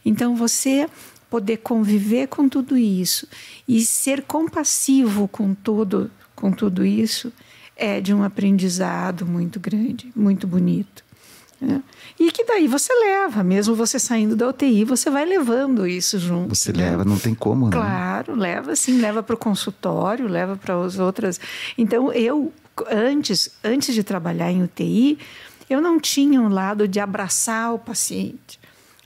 Então 0.05 0.37
você 0.37 0.89
poder 1.29 1.59
conviver 1.59 2.27
com 2.29 2.49
tudo 2.49 2.77
isso 2.77 3.27
e 3.67 3.81
ser 3.83 4.23
compassivo 4.23 5.29
com 5.29 5.55
tudo, 5.55 6.11
com 6.35 6.51
tudo 6.51 6.85
isso 6.85 7.33
é 7.77 8.01
de 8.01 8.13
um 8.13 8.23
aprendizado 8.23 9.25
muito 9.25 9.59
grande, 9.59 10.13
muito 10.15 10.47
bonito. 10.47 11.03
Né? 11.61 11.83
E 12.19 12.31
que 12.33 12.45
daí 12.45 12.67
você 12.67 12.93
leva, 12.93 13.45
mesmo 13.45 13.75
você 13.75 13.99
saindo 13.99 14.35
da 14.35 14.49
UTI, 14.49 14.85
você 14.85 15.11
vai 15.11 15.25
levando 15.27 15.87
isso 15.87 16.19
junto. 16.19 16.55
Você 16.55 16.73
né? 16.73 16.91
leva, 16.91 17.05
não 17.05 17.19
tem 17.19 17.35
como, 17.35 17.67
né? 17.67 17.73
Claro, 17.73 18.35
leva 18.35 18.75
sim, 18.75 18.99
leva 18.99 19.23
para 19.23 19.35
o 19.35 19.39
consultório, 19.39 20.27
leva 20.27 20.57
para 20.57 20.83
as 20.83 20.99
outras. 20.99 21.39
Então, 21.77 22.13
eu, 22.13 22.53
antes, 22.91 23.51
antes 23.63 23.95
de 23.95 24.03
trabalhar 24.03 24.51
em 24.51 24.63
UTI, 24.63 25.19
eu 25.69 25.81
não 25.81 26.01
tinha 26.01 26.41
um 26.41 26.49
lado 26.49 26.87
de 26.87 27.01
abraçar 27.01 27.75
o 27.75 27.79
paciente 27.79 28.61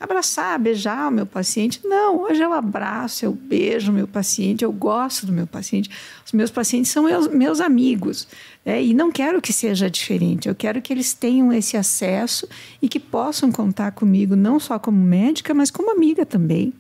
abraçar, 0.04 0.58
beijar 0.58 1.08
o 1.08 1.10
meu 1.10 1.26
paciente. 1.26 1.80
Não, 1.84 2.22
hoje 2.22 2.42
eu 2.42 2.52
abraço, 2.52 3.24
eu 3.24 3.32
beijo 3.32 3.90
o 3.90 3.94
meu 3.94 4.06
paciente, 4.06 4.64
eu 4.64 4.72
gosto 4.72 5.26
do 5.26 5.32
meu 5.32 5.46
paciente. 5.46 5.90
Os 6.24 6.32
meus 6.32 6.50
pacientes 6.50 6.90
são 6.92 7.04
meus, 7.04 7.28
meus 7.28 7.60
amigos. 7.60 8.28
Né? 8.64 8.82
E 8.82 8.94
não 8.94 9.10
quero 9.10 9.40
que 9.40 9.52
seja 9.52 9.90
diferente. 9.90 10.48
Eu 10.48 10.54
quero 10.54 10.80
que 10.80 10.92
eles 10.92 11.12
tenham 11.12 11.52
esse 11.52 11.76
acesso 11.76 12.48
e 12.80 12.88
que 12.88 13.00
possam 13.00 13.50
contar 13.50 13.92
comigo, 13.92 14.36
não 14.36 14.60
só 14.60 14.78
como 14.78 14.98
médica, 14.98 15.52
mas 15.54 15.70
como 15.70 15.90
amiga 15.90 16.24
também. 16.24 16.72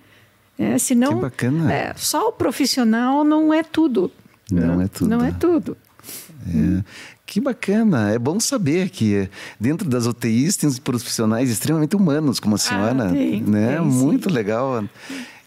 É, 0.56 0.78
senão, 0.78 1.14
que 1.14 1.20
bacana. 1.22 1.72
É, 1.72 1.94
só 1.96 2.28
o 2.28 2.32
profissional 2.32 3.24
não 3.24 3.52
é 3.52 3.62
tudo. 3.62 4.10
Não, 4.50 4.80
é 4.80 4.86
tudo. 4.86 5.10
Não 5.10 5.24
é 5.24 5.32
tudo. 5.32 5.76
É. 6.46 6.84
Que 7.26 7.40
bacana, 7.40 8.10
é 8.10 8.18
bom 8.18 8.38
saber 8.38 8.90
que 8.90 9.28
dentro 9.58 9.88
das 9.88 10.06
UTIs 10.06 10.56
tem 10.56 10.70
profissionais 10.72 11.50
extremamente 11.50 11.96
humanos, 11.96 12.38
como 12.38 12.54
a 12.54 12.58
senhora, 12.58 13.08
ah, 13.08 13.12
tem, 13.12 13.42
né? 13.42 13.76
Tem, 13.76 13.84
Muito 13.84 14.30
legal. 14.30 14.84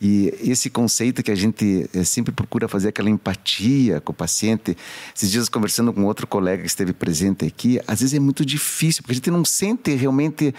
E 0.02 0.34
esse 0.42 0.70
conceito 0.70 1.24
que 1.24 1.32
a 1.32 1.36
gente 1.36 1.90
eh, 1.94 2.04
sempre 2.04 2.32
procura 2.32 2.68
fazer 2.68 2.90
aquela 2.90 3.10
empatia 3.10 4.00
com 4.02 4.12
o 4.12 4.16
paciente. 4.16 4.78
Esses 5.16 5.32
dias 5.32 5.50
conversando 5.50 5.92
com 5.92 6.04
outro 6.04 6.28
colega 6.28 6.62
que 6.62 6.68
esteve 6.68 6.94
presente 6.94 7.46
aqui, 7.46 7.80
às 7.88 8.02
vezes 8.02 8.14
é 8.14 8.20
muito 8.20 8.46
difícil, 8.46 9.02
porque 9.02 9.14
a 9.14 9.16
gente 9.16 9.32
não 9.32 9.44
sente 9.44 9.96
realmente 9.96 10.54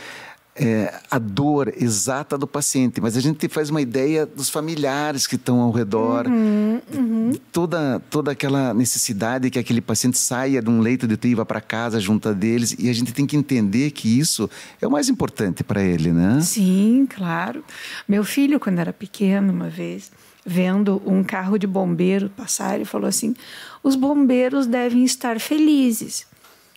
é, 0.58 0.92
a 1.10 1.18
dor 1.18 1.72
exata 1.76 2.36
do 2.36 2.46
paciente, 2.46 3.00
mas 3.00 3.16
a 3.16 3.20
gente 3.20 3.48
faz 3.48 3.70
uma 3.70 3.80
ideia 3.80 4.26
dos 4.26 4.50
familiares 4.50 5.26
que 5.26 5.36
estão 5.36 5.60
ao 5.60 5.70
redor, 5.70 6.26
uhum, 6.26 6.80
uhum. 6.92 7.32
toda 7.52 8.00
toda 8.10 8.32
aquela 8.32 8.74
necessidade 8.74 9.50
que 9.50 9.58
aquele 9.58 9.80
paciente 9.80 10.18
saia 10.18 10.60
de 10.60 10.68
um 10.68 10.80
leito 10.80 11.06
de 11.06 11.14
UTI 11.14 11.30
e 11.30 11.34
vá 11.36 11.44
para 11.44 11.60
casa 11.60 12.00
junto 12.00 12.34
deles, 12.34 12.74
e 12.78 12.90
a 12.90 12.92
gente 12.92 13.12
tem 13.12 13.26
que 13.26 13.36
entender 13.36 13.92
que 13.92 14.18
isso 14.18 14.50
é 14.80 14.86
o 14.86 14.90
mais 14.90 15.08
importante 15.08 15.62
para 15.62 15.82
ele, 15.82 16.12
né? 16.12 16.40
Sim, 16.40 17.06
claro. 17.08 17.64
Meu 18.08 18.24
filho, 18.24 18.58
quando 18.58 18.78
era 18.78 18.92
pequeno, 18.92 19.52
uma 19.52 19.68
vez, 19.68 20.10
vendo 20.44 21.00
um 21.06 21.22
carro 21.22 21.58
de 21.58 21.66
bombeiro 21.66 22.30
passar, 22.30 22.74
ele 22.74 22.84
falou 22.84 23.08
assim: 23.08 23.34
os 23.82 23.94
bombeiros 23.94 24.66
devem 24.66 25.04
estar 25.04 25.38
felizes. 25.38 26.26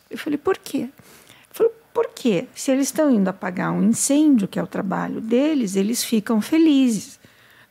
Eu 0.09 0.17
falei, 0.17 0.37
por 0.37 0.57
quê? 0.57 0.89
Porque 1.93 2.47
se 2.55 2.71
eles 2.71 2.87
estão 2.87 3.11
indo 3.11 3.27
apagar 3.27 3.71
um 3.71 3.83
incêndio, 3.83 4.47
que 4.47 4.57
é 4.57 4.63
o 4.63 4.67
trabalho 4.67 5.19
deles, 5.19 5.75
eles 5.75 6.03
ficam 6.03 6.41
felizes. 6.41 7.19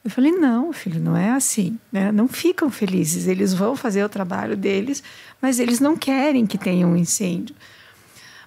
Eu 0.04 0.10
falei, 0.10 0.32
não, 0.32 0.72
filho, 0.72 1.00
não 1.00 1.16
é 1.16 1.30
assim. 1.30 1.78
Né? 1.92 2.10
Não 2.10 2.26
ficam 2.26 2.70
felizes. 2.70 3.26
Eles 3.26 3.52
vão 3.52 3.76
fazer 3.76 4.04
o 4.04 4.08
trabalho 4.08 4.56
deles, 4.56 5.02
mas 5.40 5.58
eles 5.58 5.80
não 5.80 5.96
querem 5.96 6.46
que 6.46 6.58
tenha 6.58 6.86
um 6.86 6.96
incêndio. 6.96 7.54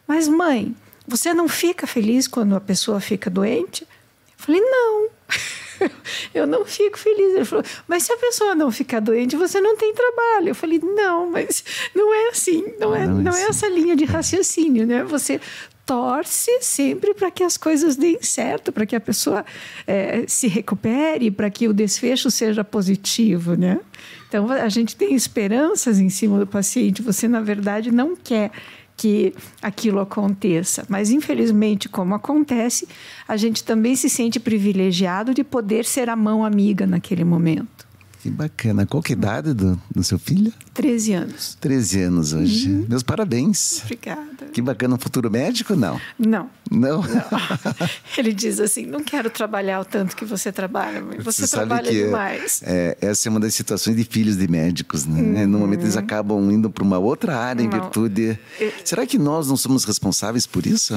Mas, 0.08 0.27
mãe, 0.27 0.75
você 1.08 1.34
não 1.34 1.48
fica 1.48 1.86
feliz 1.86 2.27
quando 2.27 2.56
a 2.56 2.62
pessoa 2.62 3.00
fica 3.00 3.30
doente? 3.30 3.84
Eu 3.84 3.88
falei, 4.38 4.62
não. 4.62 5.10
eu 6.34 6.46
não 6.46 6.65
fico 6.65 6.98
feliz. 6.98 7.36
Ele 7.36 7.46
falou, 7.46 7.63
mas 7.88 8.03
se 8.03 8.13
a 8.13 8.18
pessoa 8.18 8.56
não 8.56 8.72
ficar 8.72 9.00
doente, 9.00 9.36
você 9.36 9.60
não 9.60 9.75
tem 9.75 9.94
trabalho. 9.94 10.50
Eu 10.50 10.56
falei, 10.56 10.80
não, 10.80 11.30
mas 11.30 11.63
não 11.96 12.13
é 12.13 12.30
assim, 12.30 12.74
não 12.80 12.96
é, 12.96 13.06
não, 13.06 13.20
é, 13.20 13.24
não 13.24 13.36
é 13.36 13.44
essa 13.44 13.68
linha 13.68 13.96
de 13.96 14.06
raciocínio, 14.06 14.86
né? 14.86 15.03
Você 15.03 15.39
torce 15.86 16.60
sempre 16.62 17.13
para 17.13 17.30
que 17.30 17.44
as 17.44 17.58
coisas 17.58 17.96
deem 17.96 18.22
certo, 18.22 18.72
para 18.72 18.86
que 18.86 18.96
a 18.96 19.01
pessoa 19.01 19.46
é, 19.86 20.24
se 20.27 20.48
recupere, 20.48 21.30
para 21.30 21.50
que 21.50 21.68
o 21.68 21.74
desfecho 21.74 22.32
seja 22.32 22.63
positivo, 22.63 23.56
né? 23.56 23.80
Então 24.27 24.50
a 24.50 24.70
gente 24.70 24.96
tem 24.96 25.13
esperanças 25.13 26.00
em 26.00 26.10
cima 26.10 26.39
do 26.39 26.48
paciente. 26.48 27.01
Você 27.01 27.27
na 27.27 27.42
verdade 27.42 27.92
não 27.92 28.15
quer 28.15 28.51
que 28.96 29.34
aquilo 29.62 30.00
aconteça. 30.00 30.86
Mas, 30.88 31.10
infelizmente, 31.10 31.90
como 31.90 32.16
acontece, 32.16 32.88
a 33.28 33.36
gente 33.38 33.64
também 33.64 33.96
se 33.96 34.10
sente 34.10 34.40
privilegiado 34.40 35.34
de 35.34 35.44
poder 35.44 35.86
ser 35.86 36.10
a 36.10 36.16
mão 36.16 36.46
amiga 36.46 36.86
naquele 36.86 37.24
momento. 37.24 37.88
Que 38.24 38.30
bacana. 38.30 38.86
Qual 38.86 39.03
que 39.03 39.12
é 39.12 39.15
a 39.15 39.18
idade 39.18 39.53
do, 39.53 39.77
do 39.94 40.01
seu 40.01 40.18
filho? 40.18 40.53
13 40.74 41.12
anos. 41.12 41.58
13 41.60 42.03
anos 42.03 42.32
hoje. 42.32 42.72
Uhum. 42.72 42.86
Meus 42.88 43.03
parabéns. 43.03 43.82
Obrigada. 43.84 44.46
Que 44.53 44.62
bacana. 44.62 44.96
Um 44.96 44.98
futuro 44.98 45.30
médico, 45.30 45.75
não? 45.75 46.00
Não. 46.18 46.50
Não? 46.72 47.01
não. 47.01 47.03
Ele 48.18 48.32
diz 48.32 48.62
assim, 48.62 48.86
não 48.86 49.03
quero 49.03 49.30
trabalhar 49.30 49.82
o 49.82 49.84
tanto 49.84 50.15
que 50.15 50.24
você 50.24 50.53
trabalha, 50.53 51.01
mas 51.01 51.22
você, 51.22 51.46
você 51.46 51.53
trabalha 51.53 51.92
demais. 51.92 52.62
É, 52.65 52.98
essa 53.01 53.27
é 53.27 53.30
uma 53.30 53.42
das 53.42 53.53
situações 53.56 53.98
de 53.98 54.06
filhos 54.06 54.38
de 54.38 54.48
médicos, 54.48 55.06
né? 55.06 55.44
Uhum. 55.44 55.48
No 55.50 55.60
momento 55.60 55.82
eles 55.82 55.98
acabam 55.98 56.50
indo 56.50 56.70
para 56.70 56.84
uma 56.86 57.00
outra 57.00 57.38
área 57.38 57.62
em 57.62 57.70
virtude... 57.70 58.39
Será 58.86 59.06
que 59.06 59.18
nós 59.18 59.50
não 59.50 59.58
somos 59.58 59.84
responsáveis 59.84 60.48
por 60.48 60.65
isso? 60.65 60.96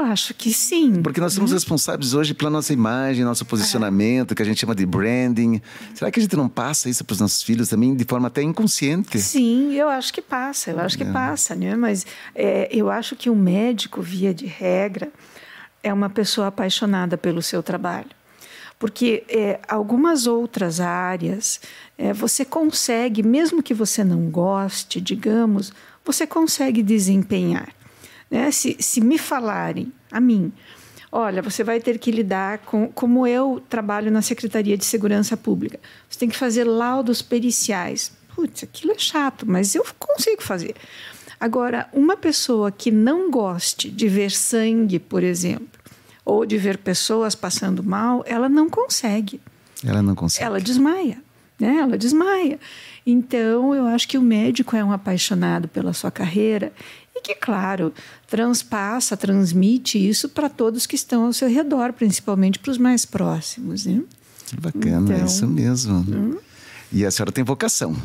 Eu 0.00 0.06
acho 0.06 0.32
que 0.32 0.50
sim. 0.52 1.02
Porque 1.02 1.20
nós 1.20 1.34
somos 1.34 1.52
responsáveis 1.52 2.14
hoje 2.14 2.32
pela 2.32 2.50
nossa 2.50 2.72
imagem, 2.72 3.22
nosso 3.22 3.44
posicionamento, 3.44 4.32
é. 4.32 4.34
que 4.34 4.40
a 4.40 4.44
gente 4.46 4.58
chama 4.58 4.74
de 4.74 4.86
branding. 4.86 5.60
Será 5.94 6.10
que 6.10 6.18
a 6.18 6.22
gente 6.22 6.34
não 6.36 6.48
passa 6.48 6.88
isso 6.88 7.04
para 7.04 7.12
os 7.12 7.20
nossos 7.20 7.42
filhos 7.42 7.68
também 7.68 7.94
de 7.94 8.04
forma 8.04 8.28
até 8.28 8.40
inconsciente? 8.42 9.18
Sim, 9.18 9.74
eu 9.74 9.90
acho 9.90 10.10
que 10.12 10.22
passa, 10.22 10.70
eu 10.70 10.80
acho 10.80 10.96
que 10.96 11.04
é. 11.04 11.12
passa, 11.12 11.54
né? 11.54 11.76
Mas 11.76 12.06
é, 12.34 12.66
eu 12.72 12.90
acho 12.90 13.14
que 13.14 13.28
o 13.28 13.36
médico, 13.36 14.00
via 14.00 14.32
de 14.32 14.46
regra, 14.46 15.12
é 15.82 15.92
uma 15.92 16.08
pessoa 16.08 16.46
apaixonada 16.46 17.18
pelo 17.18 17.42
seu 17.42 17.62
trabalho. 17.62 18.08
Porque 18.78 19.24
é, 19.28 19.60
algumas 19.68 20.26
outras 20.26 20.80
áreas 20.80 21.60
é, 21.98 22.14
você 22.14 22.42
consegue, 22.42 23.22
mesmo 23.22 23.62
que 23.62 23.74
você 23.74 24.02
não 24.02 24.30
goste, 24.30 24.98
digamos, 24.98 25.74
você 26.02 26.26
consegue 26.26 26.82
desempenhar. 26.82 27.68
Né? 28.30 28.50
Se, 28.50 28.76
se 28.78 29.00
me 29.00 29.18
falarem 29.18 29.92
a 30.10 30.20
mim, 30.20 30.52
olha, 31.10 31.42
você 31.42 31.64
vai 31.64 31.80
ter 31.80 31.98
que 31.98 32.10
lidar 32.10 32.58
com. 32.58 32.88
Como 32.88 33.26
eu 33.26 33.62
trabalho 33.68 34.10
na 34.10 34.22
Secretaria 34.22 34.76
de 34.76 34.84
Segurança 34.84 35.36
Pública, 35.36 35.80
você 36.08 36.18
tem 36.18 36.28
que 36.28 36.36
fazer 36.36 36.64
laudos 36.64 37.20
periciais. 37.22 38.12
Putz, 38.34 38.62
aquilo 38.62 38.92
é 38.92 38.98
chato, 38.98 39.44
mas 39.46 39.74
eu 39.74 39.84
consigo 39.98 40.42
fazer. 40.42 40.74
Agora, 41.40 41.88
uma 41.92 42.16
pessoa 42.16 42.70
que 42.70 42.90
não 42.90 43.30
goste 43.30 43.90
de 43.90 44.08
ver 44.08 44.30
sangue, 44.30 44.98
por 44.98 45.22
exemplo, 45.22 45.66
ou 46.24 46.44
de 46.46 46.58
ver 46.58 46.78
pessoas 46.78 47.34
passando 47.34 47.82
mal, 47.82 48.22
ela 48.26 48.48
não 48.48 48.68
consegue. 48.68 49.40
Ela 49.84 50.02
não 50.02 50.14
consegue. 50.14 50.44
Ela 50.44 50.60
desmaia. 50.60 51.18
né? 51.58 51.76
Ela 51.80 51.96
desmaia. 51.96 52.60
Então, 53.06 53.74
eu 53.74 53.86
acho 53.86 54.06
que 54.06 54.18
o 54.18 54.22
médico 54.22 54.76
é 54.76 54.84
um 54.84 54.92
apaixonado 54.92 55.66
pela 55.66 55.92
sua 55.94 56.10
carreira 56.10 56.72
e 57.20 57.22
que, 57.22 57.34
claro, 57.34 57.92
transpassa, 58.26 59.16
transmite 59.16 59.98
isso 59.98 60.28
para 60.28 60.48
todos 60.48 60.86
que 60.86 60.96
estão 60.96 61.26
ao 61.26 61.32
seu 61.32 61.48
redor, 61.48 61.92
principalmente 61.92 62.58
para 62.58 62.70
os 62.70 62.78
mais 62.78 63.04
próximos. 63.04 63.86
Né? 63.86 64.02
Que 64.46 64.56
bacana, 64.58 65.14
então, 65.14 65.16
é 65.16 65.24
isso 65.24 65.46
mesmo. 65.46 65.98
Hum? 65.98 66.38
E 66.92 67.04
a 67.06 67.10
senhora 67.10 67.30
tem 67.30 67.44
vocação. 67.44 67.96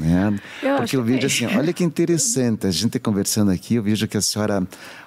Né? 0.00 0.38
Eu 0.62 0.76
Porque 0.76 0.96
eu 0.96 1.02
vejo 1.02 1.26
assim, 1.26 1.46
olha 1.46 1.72
que 1.72 1.82
interessante, 1.84 2.66
a 2.66 2.70
gente 2.70 2.98
conversando 2.98 3.50
aqui, 3.50 3.76
eu 3.76 3.82
vejo 3.82 4.06
que 4.06 4.16
a 4.16 4.20
senhora 4.20 4.66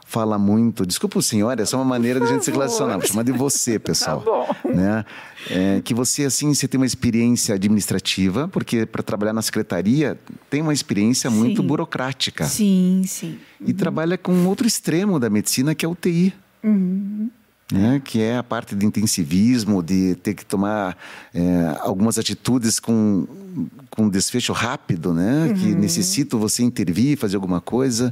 fala 0.10 0.39
muito. 0.39 0.86
Desculpa 0.88 1.19
o 1.19 1.22
senhor, 1.22 1.60
é 1.60 1.65
só 1.65 1.77
uma 1.77 1.86
maneira 1.86 2.19
de 2.19 2.25
a 2.25 2.29
gente 2.29 2.43
se 2.43 2.50
relacionar. 2.50 2.98
Vou 2.98 3.08
chamar 3.08 3.24
de 3.24 3.31
você, 3.31 3.77
tá 3.79 3.86
pessoal. 3.86 4.22
tá 4.22 4.25
bom. 4.25 4.74
Né? 4.74 5.05
É, 5.51 5.81
que 5.84 5.93
você, 5.93 6.25
assim, 6.25 6.51
você 6.53 6.67
tem 6.67 6.79
uma 6.79 6.86
experiência 6.86 7.53
administrativa, 7.53 8.48
porque 8.48 8.88
para 8.88 9.03
trabalhar 9.03 9.34
na 9.34 9.43
secretaria 9.43 10.17
tem 10.50 10.62
uma 10.62 10.74
experiência 10.74 11.29
muito 11.29 11.62
burocrática. 11.62 12.46
Sim, 12.46 13.03
sim. 13.05 13.38
Uhum. 13.60 13.67
E 13.67 13.74
trabalha 13.74 14.17
com 14.17 14.46
outro 14.48 14.65
extremo 14.65 15.19
da 15.19 15.29
medicina, 15.29 15.75
que 15.75 15.86
é 15.86 15.89
o 15.89 15.96
TI. 15.96 16.34
Uhum. 16.63 17.29
Né, 17.71 18.01
que 18.03 18.19
é 18.19 18.35
a 18.35 18.41
parte 18.41 18.73
de 18.73 18.83
intensivismo, 18.83 19.83
de 19.83 20.15
ter 20.15 20.33
que 20.33 20.43
tomar 20.43 20.97
é, 21.31 21.77
algumas 21.81 22.17
atitudes 22.17 22.79
com, 22.79 23.27
com 23.91 24.09
desfecho 24.09 24.53
rápido, 24.53 25.13
né, 25.13 25.45
uhum. 25.45 25.53
que 25.53 25.75
necessita 25.75 26.35
você 26.35 26.63
intervir, 26.63 27.15
fazer 27.15 27.35
alguma 27.35 27.61
coisa. 27.61 28.11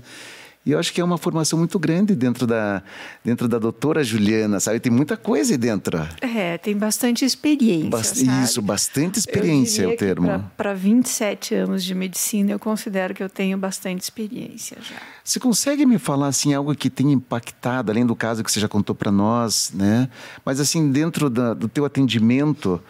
E 0.68 0.72
eu 0.74 0.80
acho 0.80 0.92
que 0.92 1.00
é 1.00 1.04
uma 1.04 1.18
formação 1.18 1.58
muito 1.58 1.80
grande 1.80 2.14
dentro 2.14 2.46
da, 2.46 2.84
dentro 3.24 3.48
da 3.48 3.58
doutora 3.58 4.04
Juliana, 4.04 4.60
sabe? 4.60 4.82
Tem 4.82 4.92
muita 4.92 5.16
coisa 5.16 5.54
aí 5.54 5.58
dentro. 5.58 5.98
É, 6.20 6.58
tem 6.58 6.76
bastante 6.76 7.24
experiência. 7.24 8.04
Sabe? 8.04 8.44
Isso, 8.44 8.62
bastante 8.62 9.18
experiência 9.18 9.84
é 9.84 9.88
o 9.88 9.96
termo. 9.96 10.52
Para 10.58 10.74
27 10.74 11.56
anos 11.56 11.86
de 11.86 11.96
medicina, 11.96 12.52
eu 12.52 12.60
considero 12.60 13.14
que 13.14 13.24
eu 13.24 13.30
tenho 13.30 13.58
bastante 13.58 14.02
experiência 14.02 14.78
já. 14.82 14.98
Você 15.24 15.40
consegue 15.40 15.86
me 15.86 15.98
falar 15.98 16.28
assim 16.28 16.54
algo 16.54 16.76
que 16.76 16.90
tenha 16.90 17.14
impactado, 17.14 17.90
além 17.90 18.06
do 18.06 18.14
caso 18.14 18.44
que 18.44 18.52
você 18.52 18.60
já 18.60 18.68
contou 18.68 18.94
para 18.94 19.10
nós, 19.10 19.72
né? 19.74 20.10
Mas 20.44 20.60
assim, 20.60 20.92
dentro 20.92 21.30
da, 21.30 21.54
do 21.54 21.70
teu 21.70 21.86
atendimento, 21.86 22.84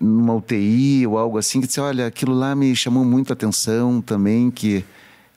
numa 0.00 0.32
UTI 0.32 1.04
ou 1.08 1.18
algo 1.18 1.38
assim, 1.38 1.60
que 1.60 1.66
você 1.66 1.80
olha, 1.80 2.06
aquilo 2.06 2.34
lá 2.34 2.54
me 2.54 2.76
chamou 2.76 3.04
muito 3.04 3.32
a 3.32 3.34
atenção 3.34 4.00
também, 4.00 4.48
que 4.48 4.84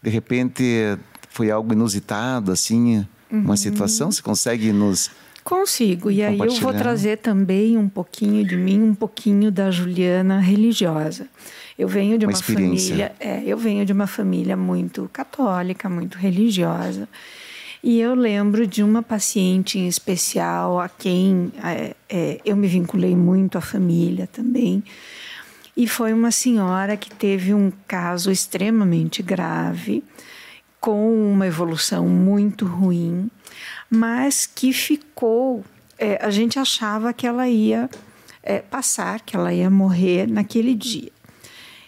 de 0.04 0.10
repente 0.12 1.00
foi 1.40 1.50
algo 1.50 1.72
inusitado, 1.72 2.52
assim, 2.52 2.98
uhum. 3.32 3.40
uma 3.40 3.56
situação? 3.56 4.12
Você 4.12 4.22
consegue 4.22 4.74
nos. 4.74 5.10
Consigo. 5.42 6.12
E 6.12 6.22
aí 6.22 6.38
eu 6.38 6.52
vou 6.56 6.74
trazer 6.74 7.20
também 7.20 7.78
um 7.78 7.88
pouquinho 7.88 8.46
de 8.46 8.58
mim, 8.58 8.84
um 8.84 8.94
pouquinho 8.94 9.50
da 9.50 9.72
Juliana 9.72 10.38
religiosa. 10.38 11.28
Eu 11.78 11.88
venho 11.88 12.18
de 12.18 12.26
uma, 12.26 12.34
uma 12.34 12.44
família, 12.44 13.14
é, 13.22 13.42
eu 13.46 13.58
venho 13.58 13.86
de 13.86 13.94
uma 13.94 14.06
família 14.06 14.58
muito 14.58 15.10
católica, 15.14 15.88
muito 15.88 16.18
religiosa. 16.18 17.08
E 17.82 18.02
eu 18.02 18.16
lembro 18.16 18.68
de 18.68 18.84
uma 18.84 19.02
paciente 19.02 19.80
em 19.80 19.88
especial 19.88 20.78
a 20.78 20.90
quem 20.90 21.54
é, 21.64 21.96
é, 22.10 22.42
eu 22.44 22.58
me 22.58 22.68
vinculei 22.68 23.16
muito 23.16 23.58
à 23.58 23.62
família 23.62 24.28
também. 24.28 24.84
E 25.76 25.88
foi 25.88 26.12
uma 26.12 26.32
senhora 26.32 26.98
que 26.98 27.10
teve 27.10 27.54
um 27.54 27.72
caso 27.88 28.30
extremamente 28.30 29.24
grave 29.24 30.04
com 30.80 31.32
uma 31.32 31.46
evolução 31.46 32.08
muito 32.08 32.66
ruim, 32.66 33.30
mas 33.90 34.46
que 34.46 34.72
ficou. 34.74 35.64
É, 35.98 36.18
a 36.24 36.30
gente 36.30 36.58
achava 36.58 37.12
que 37.12 37.28
ela 37.28 37.48
ia 37.48 37.90
é, 38.42 38.60
passar, 38.60 39.20
que 39.22 39.36
ela 39.36 39.54
ia 39.54 39.70
morrer 39.70 40.28
naquele 40.28 40.74
dia. 40.74 41.12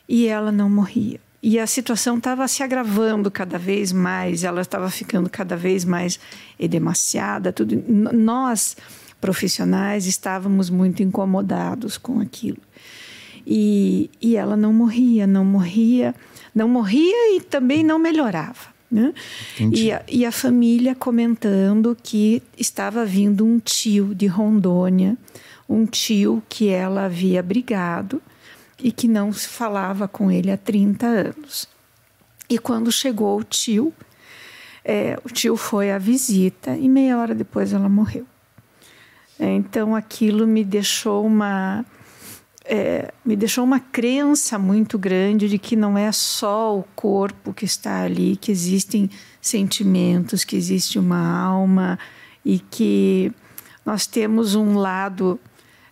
E 0.07 0.27
ela 0.27 0.51
não 0.51 0.69
morria. 0.69 1.19
E 1.43 1.58
a 1.58 1.65
situação 1.65 2.17
estava 2.17 2.47
se 2.47 2.62
agravando 2.62 3.32
cada 3.32 3.58
vez 3.58 3.91
mais, 3.91 4.43
ela 4.43 4.62
estava 4.62 4.89
ficando 4.91 5.30
cada 5.30 5.56
vez 5.56 5.84
mais 5.84 6.19
edemaciada. 6.60 7.51
Tudo. 7.51 7.84
Nós, 7.88 8.77
profissionais, 9.19 10.06
estávamos 10.06 10.69
muito 10.69 11.01
incomodados 11.01 11.97
com 11.97 12.19
aquilo. 12.19 12.60
E, 13.47 14.12
e 14.21 14.36
ela 14.36 14.56
não 14.56 14.71
morria, 14.71 15.25
não 15.25 15.43
morria, 15.43 16.13
não 16.54 16.67
morria 16.67 17.36
e 17.36 17.41
também 17.41 17.84
não 17.84 17.97
melhorava. 17.97 18.71
Né? 18.91 19.13
E, 19.71 19.89
a, 19.89 20.04
e 20.08 20.25
a 20.25 20.32
família 20.34 20.93
comentando 20.93 21.97
que 22.04 22.43
estava 22.58 23.06
vindo 23.06 23.45
um 23.45 23.58
tio 23.58 24.13
de 24.13 24.27
Rondônia, 24.27 25.17
um 25.69 25.86
tio 25.86 26.43
que 26.49 26.67
ela 26.67 27.06
havia 27.06 27.41
brigado 27.41 28.21
e 28.77 28.91
que 28.91 29.08
não 29.08 29.32
se 29.32 29.47
falava 29.47 30.08
com 30.10 30.30
ele 30.30 30.51
há 30.51 30.58
30 30.58 31.06
anos. 31.06 31.69
E 32.49 32.58
quando 32.58 32.91
chegou 32.91 33.39
o 33.39 33.43
tio, 33.45 33.93
é, 34.84 35.17
o 35.23 35.30
tio 35.30 35.56
foi 35.56 35.89
à 35.89 35.97
visita 35.97 36.75
e 36.75 36.89
meia 36.89 37.17
hora 37.17 37.34
depois 37.34 37.71
ela 37.71 37.88
morreu. 37.88 38.25
É, 39.39 39.45
então 39.56 39.95
aquilo 39.95 40.45
me 40.45 40.65
deixou 40.65 41.25
uma 41.25 41.86
é, 42.65 43.12
me 43.26 43.36
deixou 43.36 43.63
uma 43.63 43.80
crença 43.80 44.58
muito 44.60 44.97
grande 44.97 45.50
de 45.50 45.58
que 45.58 45.76
não 45.76 45.97
é 45.97 46.12
só 46.12 46.78
o 46.78 46.84
corpo 46.95 47.54
que 47.54 47.65
está 47.65 48.04
ali, 48.04 48.36
que 48.36 48.52
existem 48.52 49.10
sentimentos, 49.41 50.43
que 50.43 50.56
existe 50.56 51.00
uma 51.00 51.41
alma 51.41 51.97
e 52.45 52.60
que 52.60 53.32
nós 53.86 54.06
temos 54.06 54.56
um 54.56 54.78
lado, 54.78 55.39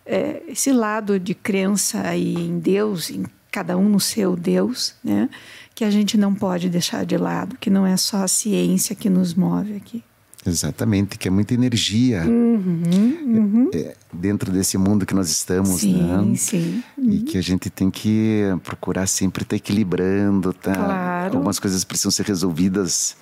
é, 0.06 0.42
esse 0.46 0.72
lado 0.72 1.18
de 1.18 1.34
crença 1.34 2.06
aí 2.06 2.34
em 2.34 2.58
Deus, 2.58 3.10
em 3.10 3.24
cada 3.50 3.76
um 3.76 3.88
no 3.88 4.00
seu 4.00 4.36
Deus, 4.36 4.94
né? 5.02 5.28
que 5.74 5.84
a 5.84 5.90
gente 5.90 6.16
não 6.16 6.34
pode 6.34 6.68
deixar 6.68 7.04
de 7.04 7.16
lado, 7.16 7.56
que 7.58 7.70
não 7.70 7.86
é 7.86 7.96
só 7.96 8.18
a 8.18 8.28
ciência 8.28 8.94
que 8.94 9.10
nos 9.10 9.34
move 9.34 9.74
aqui. 9.74 10.04
Exatamente, 10.46 11.18
que 11.18 11.28
é 11.28 11.30
muita 11.30 11.52
energia 11.52 12.22
uhum, 12.22 12.82
uhum. 13.26 13.70
É, 13.74 13.94
dentro 14.20 14.52
desse 14.52 14.76
mundo 14.78 15.06
que 15.06 15.14
nós 15.14 15.30
estamos, 15.30 15.80
sim, 15.80 16.02
né? 16.02 16.36
Sim. 16.36 16.82
Uhum. 16.96 17.10
E 17.10 17.18
que 17.20 17.38
a 17.38 17.42
gente 17.42 17.70
tem 17.70 17.90
que 17.90 18.42
procurar 18.62 19.06
sempre 19.06 19.42
estar 19.42 19.56
equilibrando, 19.56 20.52
tá? 20.52 20.74
Claro. 20.74 21.34
Algumas 21.34 21.58
coisas 21.58 21.82
precisam 21.84 22.10
ser 22.10 22.26
resolvidas 22.26 23.16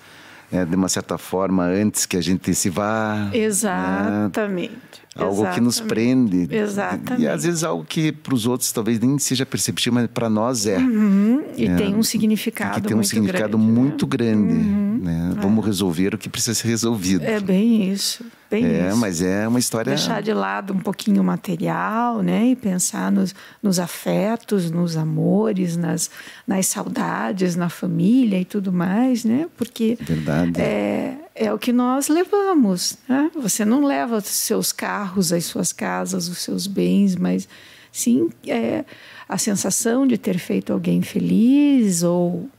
é, 0.51 0.65
de 0.65 0.75
uma 0.75 0.89
certa 0.89 1.17
forma 1.17 1.63
antes 1.63 2.05
que 2.05 2.17
a 2.17 2.21
gente 2.21 2.53
se 2.53 2.69
vá. 2.69 3.29
Né? 3.31 3.37
Exatamente. 3.37 4.71
Né? 4.71 5.08
Algo 5.15 5.33
Exatamente. 5.33 5.55
que 5.55 5.61
nos 5.61 5.79
prende. 5.81 6.47
Exatamente. 6.51 7.23
E 7.23 7.27
às 7.27 7.43
vezes 7.43 7.63
algo 7.63 7.83
que 7.83 8.11
para 8.11 8.33
os 8.33 8.45
outros 8.45 8.71
talvez 8.71 8.99
nem 8.99 9.17
seja 9.17 9.45
perceptível, 9.45 9.93
mas 9.93 10.07
para 10.07 10.29
nós 10.29 10.65
é. 10.65 10.77
Uhum. 10.77 11.43
E 11.57 11.65
é, 11.65 11.75
tem 11.75 11.95
um 11.95 12.03
significado 12.03 12.81
tem 12.81 12.93
um 12.93 12.97
muito 12.97 13.09
significado 13.09 13.57
grande, 13.57 13.71
muito 13.71 14.05
né? 14.05 14.09
grande. 14.09 14.53
Uhum. 14.53 14.99
Né? 15.01 15.33
É. 15.35 15.41
Vamos 15.41 15.65
resolver 15.65 16.13
o 16.13 16.17
que 16.17 16.29
precisa 16.29 16.53
ser 16.53 16.67
resolvido. 16.67 17.23
É 17.23 17.39
bem 17.39 17.91
isso. 17.91 18.23
Bem 18.49 18.65
é, 18.65 18.87
isso. 18.87 18.97
mas 18.97 19.21
é 19.21 19.47
uma 19.47 19.59
história. 19.59 19.91
Deixar 19.91 20.21
de 20.21 20.33
lado 20.33 20.73
um 20.73 20.79
pouquinho 20.79 21.21
o 21.21 21.23
material, 21.23 22.21
né? 22.23 22.47
E 22.47 22.55
pensar 22.55 23.11
nos, 23.11 23.33
nos 23.61 23.79
afetos, 23.79 24.71
nos 24.71 24.97
amores, 24.97 25.77
nas, 25.77 26.09
nas 26.47 26.65
saudades, 26.65 27.55
na 27.55 27.69
família 27.69 28.39
e 28.39 28.45
tudo 28.45 28.73
mais, 28.73 29.23
né? 29.23 29.47
Porque. 29.55 29.97
Verdade. 30.01 30.59
É, 30.59 31.15
é 31.39 31.53
o 31.53 31.57
que 31.57 31.71
nós 31.71 32.09
levamos. 32.09 32.97
Né? 33.07 33.31
Você 33.35 33.63
não 33.63 33.85
leva 33.85 34.17
os 34.17 34.25
seus 34.25 34.73
carros, 34.73 35.31
as 35.31 35.45
suas 35.45 35.71
casas, 35.71 36.27
os 36.27 36.39
seus 36.39 36.67
bens, 36.67 37.15
mas 37.15 37.47
sim 37.93 38.29
é, 38.45 38.83
a 39.27 39.37
sensação 39.37 40.05
de 40.05 40.17
ter 40.17 40.37
feito 40.37 40.73
alguém 40.73 41.01
feliz 41.01 42.03
ou, 42.03 42.49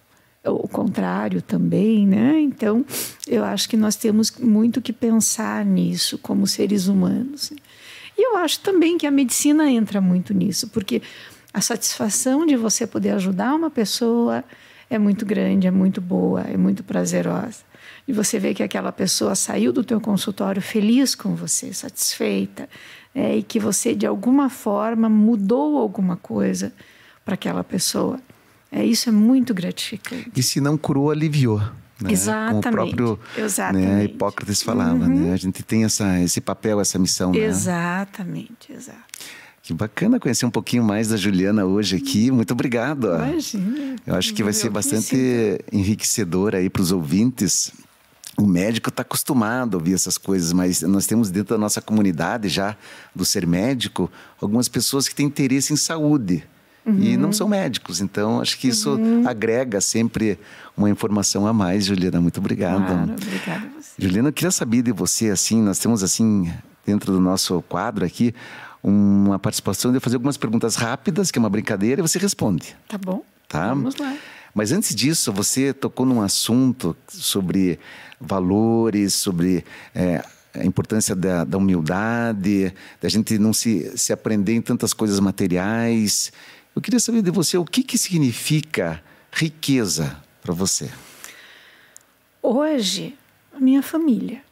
ou 0.43 0.65
o 0.65 0.67
contrário 0.67 1.43
também, 1.43 2.07
né? 2.07 2.41
Então, 2.41 2.85
eu 3.29 3.45
acho 3.45 3.69
que 3.69 3.77
nós 3.77 3.97
temos 3.97 4.33
muito 4.39 4.81
que 4.81 4.95
pensar 4.95 5.63
nisso 5.63 6.17
como 6.17 6.47
seres 6.47 6.87
humanos. 6.89 7.53
E 8.17 8.27
eu 8.27 8.39
acho 8.39 8.61
também 8.61 8.97
que 8.97 9.07
a 9.07 9.11
medicina 9.11 9.71
entra 9.71 10.01
muito 10.01 10.33
nisso, 10.33 10.69
porque 10.69 11.03
a 11.53 11.61
satisfação 11.61 12.47
de 12.47 12.57
você 12.57 12.87
poder 12.87 13.11
ajudar 13.11 13.55
uma 13.55 13.71
pessoa 13.71 14.43
é 14.89 14.99
muito 14.99 15.27
grande, 15.27 15.67
é 15.67 15.71
muito 15.71 16.01
boa, 16.01 16.41
é 16.41 16.57
muito 16.57 16.83
prazerosa 16.83 17.70
e 18.11 18.13
você 18.13 18.41
vê 18.41 18.53
que 18.53 18.63
aquela 18.65 18.91
pessoa 18.91 19.37
saiu 19.37 19.73
do 19.73 19.85
teu 19.85 20.01
consultório 20.01 20.61
feliz 20.61 21.15
com 21.15 21.37
você, 21.37 21.73
satisfeita, 21.73 22.69
é, 23.15 23.37
e 23.37 23.43
que 23.45 23.61
você 23.61 23.95
de 23.95 24.05
alguma 24.05 24.51
forma 24.51 25.09
mudou 25.09 25.79
alguma 25.79 26.17
coisa 26.17 26.73
para 27.25 27.35
aquela 27.35 27.63
pessoa. 27.63 28.19
É, 28.73 28.85
isso 28.85 29.09
é 29.09 29.13
muito 29.13 29.55
gratificante. 29.55 30.33
E 30.35 30.43
se 30.43 30.61
não 30.61 30.77
curou, 30.77 31.13
aliviou. 31.13 31.61
Né? 32.01 32.11
Exatamente. 32.11 32.63
Como 32.65 32.69
o 32.69 32.73
próprio 32.73 33.21
Exatamente. 33.39 33.87
Né, 33.87 34.05
Hipócrates 34.07 34.61
falava, 34.61 35.07
né? 35.07 35.15
uhum. 35.15 35.27
né? 35.29 35.33
A 35.33 35.37
gente 35.37 35.63
tem 35.63 35.85
essa, 35.85 36.19
esse 36.19 36.41
papel, 36.41 36.81
essa 36.81 36.99
missão. 36.99 37.33
Exatamente, 37.33 38.73
né? 38.73 38.77
exato. 38.77 38.99
Que 39.63 39.73
bacana 39.73 40.19
conhecer 40.19 40.47
um 40.47 40.51
pouquinho 40.51 40.83
mais 40.83 41.11
da 41.11 41.17
Juliana 41.17 41.65
hoje 41.65 41.95
aqui. 41.95 42.29
Muito 42.33 42.51
obrigado. 42.51 43.07
Imagina. 43.07 43.95
Eu 44.05 44.17
acho 44.17 44.35
que 44.35 44.43
vai 44.43 44.53
ser 44.53 44.69
bastante 44.69 45.61
enriquecedor 45.71 46.57
aí 46.57 46.69
para 46.69 46.83
os 46.83 46.91
ouvintes 46.91 47.73
o 48.41 48.47
médico 48.47 48.89
está 48.89 49.03
acostumado 49.03 49.77
a 49.77 49.79
ouvir 49.79 49.95
essas 49.95 50.17
coisas, 50.17 50.53
mas 50.53 50.81
nós 50.83 51.07
temos 51.07 51.31
dentro 51.31 51.55
da 51.55 51.59
nossa 51.61 51.81
comunidade 51.81 52.49
já, 52.49 52.75
do 53.15 53.25
ser 53.25 53.47
médico, 53.47 54.11
algumas 54.41 54.69
pessoas 54.69 55.07
que 55.07 55.15
têm 55.15 55.27
interesse 55.27 55.73
em 55.73 55.77
saúde. 55.77 56.43
Uhum. 56.87 56.99
E 56.99 57.17
não 57.19 57.31
são 57.31 57.47
médicos, 57.47 58.01
então 58.01 58.41
acho 58.41 58.59
que 58.59 58.69
isso 58.69 58.93
uhum. 58.93 59.29
agrega 59.29 59.83
sempre 59.83 60.39
uma 60.75 60.89
informação 60.89 61.47
a 61.47 61.53
mais, 61.53 61.85
Juliana. 61.85 62.19
Muito 62.21 62.39
obrigado. 62.39 62.87
Claro, 62.87 63.13
obrigada 63.13 63.67
a 63.67 63.83
você. 63.83 63.93
Juliana, 63.99 64.31
eu 64.31 64.33
queria 64.33 64.51
saber 64.51 64.81
de 64.81 64.91
você, 64.91 65.29
assim, 65.29 65.61
nós 65.61 65.79
temos 65.79 66.03
assim, 66.03 66.51
dentro 66.87 67.13
do 67.13 67.21
nosso 67.21 67.61
quadro 67.69 68.07
aqui, 68.07 68.35
uma 68.83 69.39
participação 69.39 69.91
de 69.91 69.99
eu 69.99 70.01
fazer 70.01 70.17
algumas 70.17 70.39
perguntas 70.39 70.77
rápidas, 70.77 71.31
que 71.31 71.39
é 71.39 71.41
uma 71.41 71.51
brincadeira, 71.51 72.01
e 72.01 72.03
você 72.03 72.19
responde. 72.19 72.75
Tá 72.89 72.97
bom. 72.97 73.23
Tá? 73.47 73.69
Vamos 73.69 73.97
lá. 73.97 74.17
Mas 74.55 74.73
antes 74.73 74.95
disso, 74.95 75.33
você 75.33 75.73
tocou 75.73 76.05
num 76.05 76.21
assunto 76.21 76.97
sobre 77.09 77.79
valores, 78.21 79.15
sobre 79.15 79.65
é, 79.95 80.25
a 80.55 80.65
importância 80.65 81.15
da, 81.15 81.45
da, 81.45 81.57
humildade, 81.57 82.75
da 83.01 83.09
gente 83.09 83.39
não 83.39 83.53
se, 83.53 83.97
se 83.97 84.13
aprender 84.13 84.55
em 84.55 84.63
tantas 84.63 84.93
coisas 84.93 85.21
materiais. 85.21 86.33
Eu 86.75 86.83
queria 86.83 87.01
saber 87.01 87.23
de 87.23 87.31
você 87.31 87.57
o 87.57 87.65
que, 87.65 87.83
que 87.83 87.97
significa 87.97 89.03
riqueza 89.33 90.17
para 90.43 90.53
você. 90.53 90.91
Hoje, 92.43 93.17
a 93.55 93.61
minha 93.61 93.83
família 93.83 94.43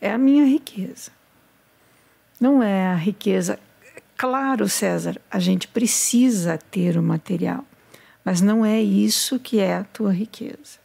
é 0.00 0.10
a 0.10 0.18
minha 0.18 0.44
riqueza. 0.44 1.10
Não 2.40 2.62
é 2.62 2.86
a 2.86 2.94
riqueza. 2.94 3.58
Claro, 4.16 4.68
César, 4.68 5.20
a 5.30 5.38
gente 5.38 5.68
precisa 5.68 6.56
ter 6.56 6.96
o 6.96 7.02
material, 7.02 7.64
mas 8.28 8.42
não 8.42 8.62
é 8.62 8.78
isso 8.78 9.38
que 9.38 9.58
é 9.58 9.76
a 9.76 9.84
tua 9.84 10.12
riqueza. 10.12 10.76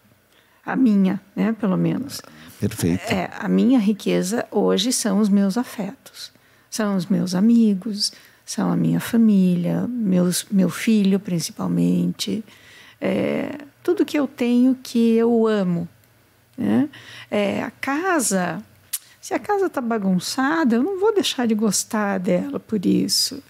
A 0.65 0.77
minha, 0.77 1.19
né, 1.35 1.51
pelo 1.51 1.75
menos. 1.75 2.21
Perfeito. 2.57 3.03
É, 3.11 3.29
a 3.37 3.49
minha 3.49 3.79
riqueza 3.79 4.47
hoje 4.49 4.93
são 4.93 5.19
os 5.19 5.27
meus 5.27 5.57
afetos, 5.57 6.31
são 6.69 6.95
os 6.95 7.05
meus 7.05 7.35
amigos, 7.35 8.13
são 8.45 8.71
a 8.71 8.77
minha 8.77 9.01
família, 9.01 9.85
meus, 9.89 10.45
meu 10.49 10.69
filho 10.69 11.19
principalmente, 11.19 12.45
é, 13.01 13.57
tudo 13.83 14.05
que 14.05 14.17
eu 14.17 14.25
tenho 14.25 14.73
que 14.81 15.13
eu 15.13 15.45
amo. 15.45 15.85
Né? 16.57 16.87
É, 17.29 17.61
a 17.61 17.71
casa, 17.71 18.63
se 19.19 19.33
a 19.33 19.39
casa 19.39 19.65
está 19.65 19.81
bagunçada, 19.81 20.77
eu 20.77 20.83
não 20.83 20.97
vou 20.97 21.13
deixar 21.13 21.45
de 21.45 21.55
gostar 21.55 22.19
dela 22.19 22.57
por 22.57 22.85
isso. 22.85 23.43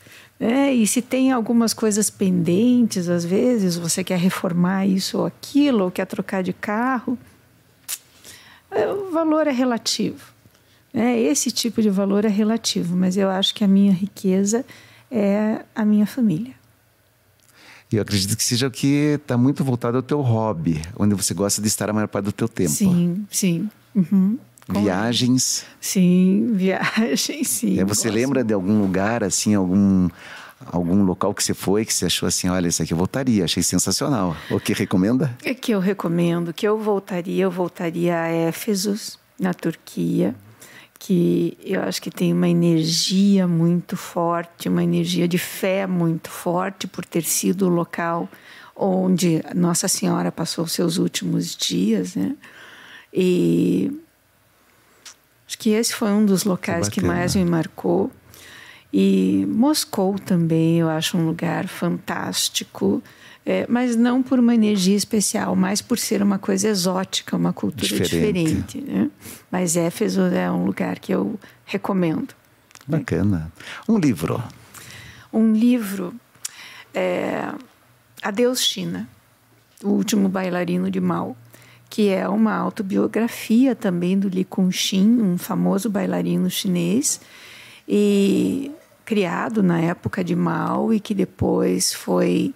Né? 0.44 0.74
E 0.74 0.86
se 0.86 1.02
tem 1.02 1.32
algumas 1.32 1.74
coisas 1.74 2.10
pendentes, 2.10 3.08
às 3.08 3.24
vezes 3.24 3.78
você 3.78 4.04
quer 4.04 4.20
reformar 4.20 4.86
isso 4.86 5.20
ou 5.20 5.26
aquilo, 5.26 5.86
ou 5.86 5.92
quer 5.92 6.06
trocar 6.06 6.44
de 6.44 6.52
carro, 6.52 7.18
é, 8.70 8.86
o 8.92 9.10
valor 9.10 9.48
é 9.48 9.52
relativo. 9.52 10.34
É, 10.94 11.18
esse 11.18 11.50
tipo 11.50 11.82
de 11.82 11.90
valor 11.90 12.26
é 12.26 12.28
relativo, 12.28 12.94
mas 12.94 13.16
eu 13.16 13.30
acho 13.30 13.56
que 13.56 13.64
a 13.64 13.68
minha 13.70 13.94
riqueza 13.94 14.66
é 15.10 15.64
a 15.74 15.86
minha 15.86 16.06
família. 16.06 16.54
E 17.90 17.96
eu 17.96 18.02
acredito 18.02 18.36
que 18.36 18.44
seja 18.44 18.68
o 18.68 18.72
que 18.72 19.18
está 19.22 19.38
muito 19.38 19.64
voltado 19.64 19.96
ao 19.96 20.04
teu 20.04 20.20
hobby, 20.20 20.82
onde 20.98 21.16
você 21.16 21.34
gosta 21.34 21.62
de 21.62 21.70
estar 21.70 21.90
a 21.90 21.94
maior 21.94 22.10
parte 22.10 22.26
do 22.26 22.34
teu 22.34 22.50
tempo. 22.50 22.70
Sim, 22.70 23.26
sim. 23.32 23.70
Uhum. 23.96 24.38
Viagens. 24.68 25.66
Sim, 25.80 26.52
viagens, 26.56 27.48
sim. 27.48 27.80
É, 27.80 27.86
você 27.86 28.08
gosto. 28.08 28.16
lembra 28.16 28.44
de 28.44 28.54
algum 28.54 28.82
lugar, 28.82 29.24
assim, 29.24 29.56
algum, 29.56 30.10
algum 30.66 31.04
local 31.04 31.34
que 31.34 31.44
você 31.44 31.54
foi, 31.54 31.86
que 31.86 31.94
você 31.94 32.06
achou 32.06 32.28
assim, 32.28 32.50
olha, 32.50 32.68
isso 32.68 32.82
aqui 32.82 32.94
eu 32.94 32.98
voltaria, 32.98 33.44
achei 33.44 33.64
sensacional. 33.64 34.36
O 34.50 34.60
que 34.60 34.74
recomenda? 34.74 35.36
É 35.44 35.54
que 35.54 35.72
eu 35.72 35.80
recomendo, 35.80 36.54
que 36.54 36.68
eu 36.68 36.78
voltaria, 36.78 37.44
eu 37.44 37.52
voltaria 37.52 38.20
a 38.20 38.28
Éfesos, 38.28 39.20
na 39.40 39.54
Turquia 39.54 40.36
que 41.06 41.58
eu 41.62 41.82
acho 41.82 42.02
que 42.02 42.10
tem 42.10 42.32
uma 42.32 42.48
energia 42.48 43.46
muito 43.46 43.98
forte, 43.98 44.70
uma 44.70 44.82
energia 44.82 45.28
de 45.28 45.38
fé 45.38 45.86
muito 45.86 46.30
forte 46.30 46.88
por 46.88 47.04
ter 47.04 47.24
sido 47.24 47.66
o 47.66 47.70
local 47.70 48.30
onde 48.74 49.44
Nossa 49.54 49.90
Senhora 49.90 50.32
passou 50.32 50.66
seus 50.66 50.98
últimos 50.98 51.58
dias, 51.58 52.16
né? 52.16 52.38
E 53.14 53.92
acho 55.54 55.58
que 55.60 55.70
esse 55.70 55.94
foi 55.94 56.10
um 56.10 56.26
dos 56.26 56.44
locais 56.44 56.90
que, 56.90 57.04
mais 57.04 57.36
me 57.36 57.46
marcou. 57.46 58.12
E 58.92 59.46
Moscou 59.48 60.18
também 60.18 60.80
eu 60.80 60.90
acho 60.90 61.18
um 61.18 61.26
lugar 61.26 61.68
fantástico 61.68 63.02
é, 63.46 63.66
mas 63.68 63.96
não 63.96 64.24
por 64.24 64.40
uma 64.40 64.56
energia 64.56 64.96
especial, 64.96 65.54
mas 65.56 65.82
por 65.82 66.00
ser 66.00 66.22
uma 66.22 66.40
coisa 66.40 66.70
exótica, 66.70 67.36
uma 67.36 67.52
cultura 67.52 67.86
diferente. 67.86 68.78
diferente 68.78 68.82
né? 68.82 69.10
Mas 69.52 69.76
Éfeso 69.76 70.22
é 70.22 70.50
um 70.50 70.66
lugar 70.66 70.98
que 71.00 71.14
eu 71.14 71.38
recomendo. 71.66 72.34
Bacana. 72.88 73.52
Um 73.88 73.98
livro. 73.98 74.42
Um 75.32 75.52
livro 75.52 76.14
é 76.94 77.54
Adeus 78.22 78.62
China, 78.62 79.10
o 79.84 79.90
último 79.90 80.30
bailarino 80.30 80.90
de 80.90 81.02
Mao, 81.02 81.36
que 81.94 82.10
é 82.10 82.28
uma 82.28 82.56
autobiografia 82.56 83.76
também 83.76 84.18
do 84.18 84.28
Li 84.28 84.44
Kunxin, 84.44 85.22
um 85.22 85.38
famoso 85.38 85.92
bailarino 85.92 86.50
chinês 86.50 87.22
e 87.88 88.72
criado 89.06 89.62
na 89.62 89.80
época 89.80 90.24
de 90.24 90.36
Mao 90.36 90.92
e 90.92 91.00
que 91.00 91.14
depois 91.14 91.94
foi 91.94 92.52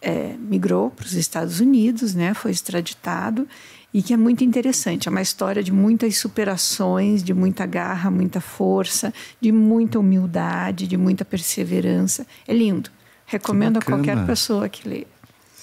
é, 0.00 0.36
migrou 0.38 0.90
para 0.90 1.06
os 1.06 1.14
Estados 1.14 1.58
Unidos, 1.58 2.14
né, 2.14 2.32
foi 2.34 2.52
extraditado 2.52 3.48
e 3.92 4.00
que 4.00 4.14
é 4.14 4.16
muito 4.16 4.44
interessante. 4.44 5.08
É 5.08 5.10
uma 5.10 5.22
história 5.22 5.60
de 5.60 5.72
muitas 5.72 6.16
superações, 6.16 7.20
de 7.20 7.34
muita 7.34 7.66
garra, 7.66 8.12
muita 8.12 8.40
força, 8.40 9.12
de 9.40 9.50
muita 9.50 9.98
humildade, 9.98 10.86
de 10.86 10.96
muita 10.96 11.24
perseverança. 11.24 12.24
É 12.46 12.54
lindo. 12.54 12.90
Recomendo 13.26 13.78
a 13.78 13.82
qualquer 13.82 14.24
pessoa 14.24 14.68
que 14.68 14.88
lê. 14.88 15.04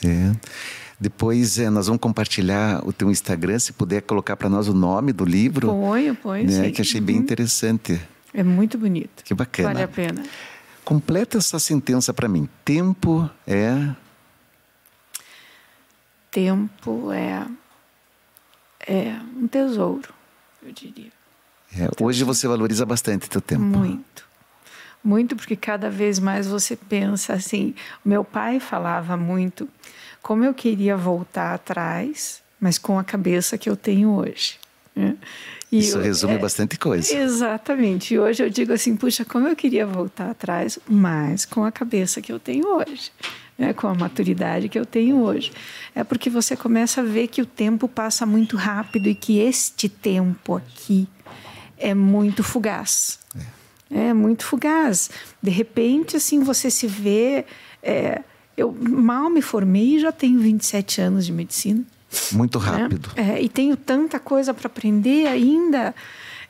É. 0.04 0.34
Depois 1.00 1.60
é, 1.60 1.70
nós 1.70 1.88
vamos 1.88 2.02
compartilhar 2.02 2.82
o 2.88 2.94
teu 2.94 3.12
Instagram, 3.12 3.60
se 3.60 3.74
puder 3.74 4.02
colocar 4.02 4.36
para 4.38 4.50
nós 4.50 4.68
o 4.68 4.74
nome 4.74 5.12
do 5.12 5.26
livro. 5.26 5.68
Ponho, 5.68 6.16
ponho, 6.16 6.46
né, 6.46 6.66
sim. 6.66 6.72
Que 6.72 6.82
achei 6.82 7.00
uhum. 7.00 7.06
bem 7.06 7.18
interessante. 7.18 8.02
É 8.34 8.44
muito 8.44 8.78
bonito. 8.78 9.24
Que 9.24 9.34
bacana. 9.34 9.70
Vale 9.70 9.84
a 9.84 9.88
pena. 9.88 10.24
Completa 10.84 11.38
essa 11.38 11.60
sentença 11.60 12.14
para 12.14 12.28
mim. 12.28 12.48
Tempo 12.64 13.30
é 13.46 13.96
tempo 16.36 17.14
é, 17.14 17.48
é 18.86 19.16
um 19.38 19.48
tesouro, 19.48 20.14
eu 20.62 20.74
diria. 20.74 21.12
É, 21.74 21.90
hoje 22.04 22.26
você 22.26 22.46
valoriza 22.46 22.86
bastante 22.86 23.30
teu 23.30 23.40
tempo. 23.40 23.64
Muito. 23.64 24.26
Muito, 25.02 25.36
porque 25.36 25.56
cada 25.56 25.90
vez 25.90 26.20
mais 26.20 26.46
você 26.46 26.76
pensa 26.76 27.34
assim. 27.34 27.74
Meu 28.04 28.24
pai 28.24 28.60
falava 28.60 29.16
muito 29.16 29.70
como 30.26 30.44
eu 30.44 30.56
queria 30.56 30.98
voltar 30.98 31.54
atrás, 31.54 32.42
mas 32.60 32.80
com 32.80 32.98
a 32.98 33.04
cabeça 33.04 33.60
que 33.60 33.70
eu 33.70 33.78
tenho 33.78 34.10
hoje. 34.16 34.56
Né? 34.96 35.16
Isso 35.72 36.00
eu, 36.00 36.02
resume 36.02 36.34
é, 36.34 36.38
bastante 36.40 36.80
coisa. 36.80 37.16
Exatamente. 37.16 38.16
E 38.16 38.18
hoje 38.18 38.42
eu 38.42 38.50
digo 38.50 38.74
assim, 38.74 38.96
puxa, 38.96 39.24
como 39.24 39.48
eu 39.48 39.56
queria 39.56 39.86
voltar 39.86 40.32
atrás, 40.32 40.80
mas 40.90 41.46
com 41.46 41.64
a 41.64 41.72
cabeça 41.72 42.24
que 42.24 42.32
eu 42.32 42.40
tenho 42.40 42.68
hoje 42.68 43.12
né, 43.56 43.72
com 43.72 43.88
a 43.88 43.94
maturidade 43.94 44.68
que 44.68 44.80
eu 44.80 44.86
tenho 44.86 45.22
hoje. 45.22 45.52
É 45.94 46.04
porque 46.04 46.28
você 46.28 46.56
começa 46.56 47.02
a 47.02 47.04
ver 47.04 47.28
que 47.28 47.44
o 47.44 47.46
tempo 47.46 47.88
passa 47.88 48.26
muito 48.26 48.58
rápido 48.58 49.08
e 49.08 49.14
que 49.14 49.38
este 49.38 49.88
tempo 49.88 50.56
aqui 50.56 51.08
é 51.78 51.94
muito 51.94 52.44
fugaz. 52.44 53.20
É, 53.92 54.08
é 54.08 54.14
muito 54.14 54.44
fugaz. 54.44 55.12
De 55.40 55.52
repente, 55.52 56.18
assim, 56.18 56.40
você 56.40 56.72
se 56.72 56.88
vê. 56.88 57.46
É, 57.84 58.24
eu 58.58 58.72
mal 58.72 59.30
me 59.30 59.42
formei 59.42 59.96
e 59.96 60.00
já 60.00 60.12
tenho 60.12 60.40
27 60.40 61.02
anos 61.02 61.26
de 61.26 61.32
medicina. 61.32 61.84
Muito 62.32 62.60
né? 62.60 62.66
rápido. 62.66 63.10
Né? 63.16 63.36
É, 63.36 63.42
e 63.42 63.50
tenho 63.50 63.76
tanta 63.76 64.20
coisa 64.20 64.54
para 64.54 64.68
aprender 64.68 65.28
ainda. 65.28 65.94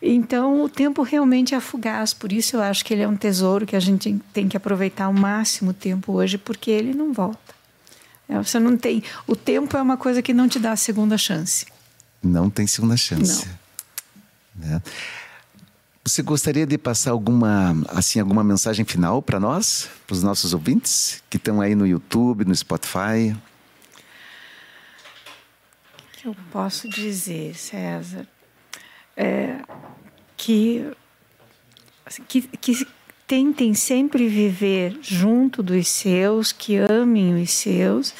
Então, 0.02 0.62
o 0.62 0.70
tempo 0.70 1.02
realmente 1.02 1.56
é 1.56 1.60
fugaz, 1.60 2.14
por 2.14 2.32
isso 2.32 2.58
eu 2.58 2.62
acho 2.62 2.86
que 2.86 2.94
ele 2.94 3.02
é 3.02 3.08
um 3.08 3.16
tesouro 3.16 3.66
que 3.66 3.76
a 3.76 3.80
gente 3.80 4.20
tem 4.34 4.48
que 4.48 4.56
aproveitar 4.56 5.06
ao 5.06 5.14
máximo 5.14 5.74
tempo 5.74 6.14
hoje, 6.14 6.38
porque 6.38 6.70
ele 6.70 6.94
não 6.94 7.12
volta. 7.12 7.56
É, 8.28 8.38
você 8.38 8.60
não 8.60 8.78
tem. 8.78 9.04
O 9.26 9.36
tempo 9.36 9.76
é 9.78 9.82
uma 9.82 9.98
coisa 9.98 10.22
que 10.22 10.34
não 10.34 10.48
te 10.48 10.60
dá 10.60 10.72
a 10.72 10.76
segunda 10.76 11.18
chance. 11.18 11.66
Não 12.22 12.50
tem 12.50 12.68
segunda 12.68 12.98
chance. 12.98 13.48
Não. 14.56 14.70
Né? 14.70 14.82
Você 16.06 16.22
gostaria 16.22 16.68
de 16.68 16.78
passar 16.78 17.12
alguma, 17.12 17.76
assim, 17.90 18.20
alguma 18.20 18.44
mensagem 18.44 18.86
final 18.86 19.22
para 19.22 19.40
nós, 19.40 19.90
para 20.06 20.14
os 20.14 20.22
nossos 20.22 20.54
ouvintes 20.54 21.24
que 21.30 21.38
estão 21.38 21.60
aí 21.60 21.74
no 21.74 21.88
YouTube, 21.88 22.46
no 22.46 22.56
Spotify? 22.56 23.36
Eu 26.24 26.36
posso 26.52 26.88
dizer, 26.88 27.56
César? 27.56 28.28
é, 29.16 29.60
que, 30.36 30.92
assim, 32.06 32.24
que, 32.28 32.42
que 32.42 32.88
tentem 33.26 33.74
sempre 33.74 34.28
viver 34.28 34.98
junto 35.02 35.64
dos 35.64 35.88
seus, 35.88 36.52
que 36.52 36.76
amem 36.78 37.42
os 37.42 37.52
seus 37.52 38.14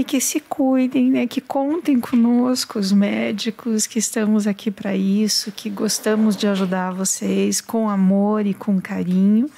e 0.00 0.04
que 0.04 0.18
se 0.18 0.40
cuidem, 0.40 1.10
né? 1.10 1.26
que 1.26 1.42
contem 1.42 2.00
conosco, 2.00 2.78
os 2.78 2.90
médicos, 2.90 3.86
que 3.86 3.98
estamos 3.98 4.46
aqui 4.46 4.70
para 4.70 4.96
isso, 4.96 5.52
que 5.52 5.68
gostamos 5.68 6.38
de 6.38 6.46
ajudar 6.46 6.90
vocês 6.90 7.60
com 7.60 7.86
amor 7.86 8.46
e 8.46 8.54
com 8.54 8.80
carinho. 8.80 9.50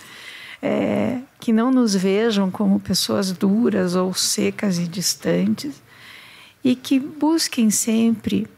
É, 0.61 1.21
que 1.39 1.53
não 1.53 1.71
nos 1.71 1.95
vejam 1.95 2.51
como 2.51 2.81
pessoas 2.81 3.31
duras 3.31 3.95
ou 3.95 4.13
secas 4.15 4.79
e 4.79 4.89
distantes 4.89 5.81
e 6.65 6.75
que 6.75 6.99
busquem 6.99 7.71
sempre 7.71 8.49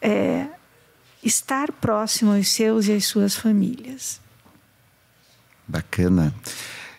é, 0.00 0.46
estar 1.20 1.72
próximo 1.72 2.32
aos 2.32 2.46
seus 2.46 2.86
e 2.86 2.92
às 2.92 3.06
suas 3.06 3.34
famílias. 3.34 4.20
Bacana. 5.66 6.32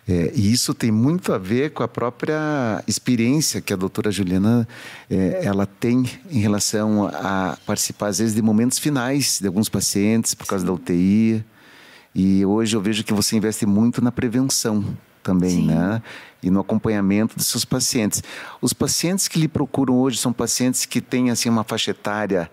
É, 0.08 0.32
e 0.36 0.52
isso 0.52 0.74
tem 0.74 0.92
muito 0.92 1.34
a 1.34 1.38
ver 1.38 1.72
com 1.72 1.82
a 1.82 1.88
própria 1.88 2.84
experiência 2.88 3.60
que 3.60 3.74
a 3.74 3.76
doutora 3.76 4.12
Juliana 4.12 4.68
é, 5.10 5.42
ela 5.44 5.66
tem 5.66 6.06
em 6.30 6.40
relação 6.40 7.08
a 7.08 7.58
participar, 7.66 8.08
às 8.08 8.20
vezes, 8.20 8.36
de 8.36 8.42
momentos 8.42 8.78
finais 8.78 9.40
de 9.40 9.48
alguns 9.48 9.68
pacientes 9.68 10.36
por 10.36 10.46
causa 10.46 10.64
da 10.64 10.72
UTI. 10.72 11.44
E 12.14 12.46
hoje 12.46 12.76
eu 12.76 12.82
vejo 12.82 13.04
que 13.04 13.14
você 13.14 13.36
investe 13.36 13.66
muito 13.66 14.00
na 14.00 14.12
prevenção 14.12 14.86
também, 15.24 15.50
Sim. 15.50 15.68
né? 15.68 16.02
E 16.42 16.52
no 16.52 16.60
acompanhamento 16.60 17.36
dos 17.36 17.48
seus 17.48 17.66
pacientes. 17.66 18.22
Os 18.62 18.74
pacientes 18.74 19.28
que 19.28 19.40
lhe 19.40 19.48
procuram 19.48 19.96
hoje 19.96 20.20
são 20.20 20.32
pacientes 20.32 20.86
que 20.86 21.02
têm 21.02 21.32
assim 21.32 21.50
uma 21.50 21.64
faixa 21.64 21.90
etária 21.90 22.50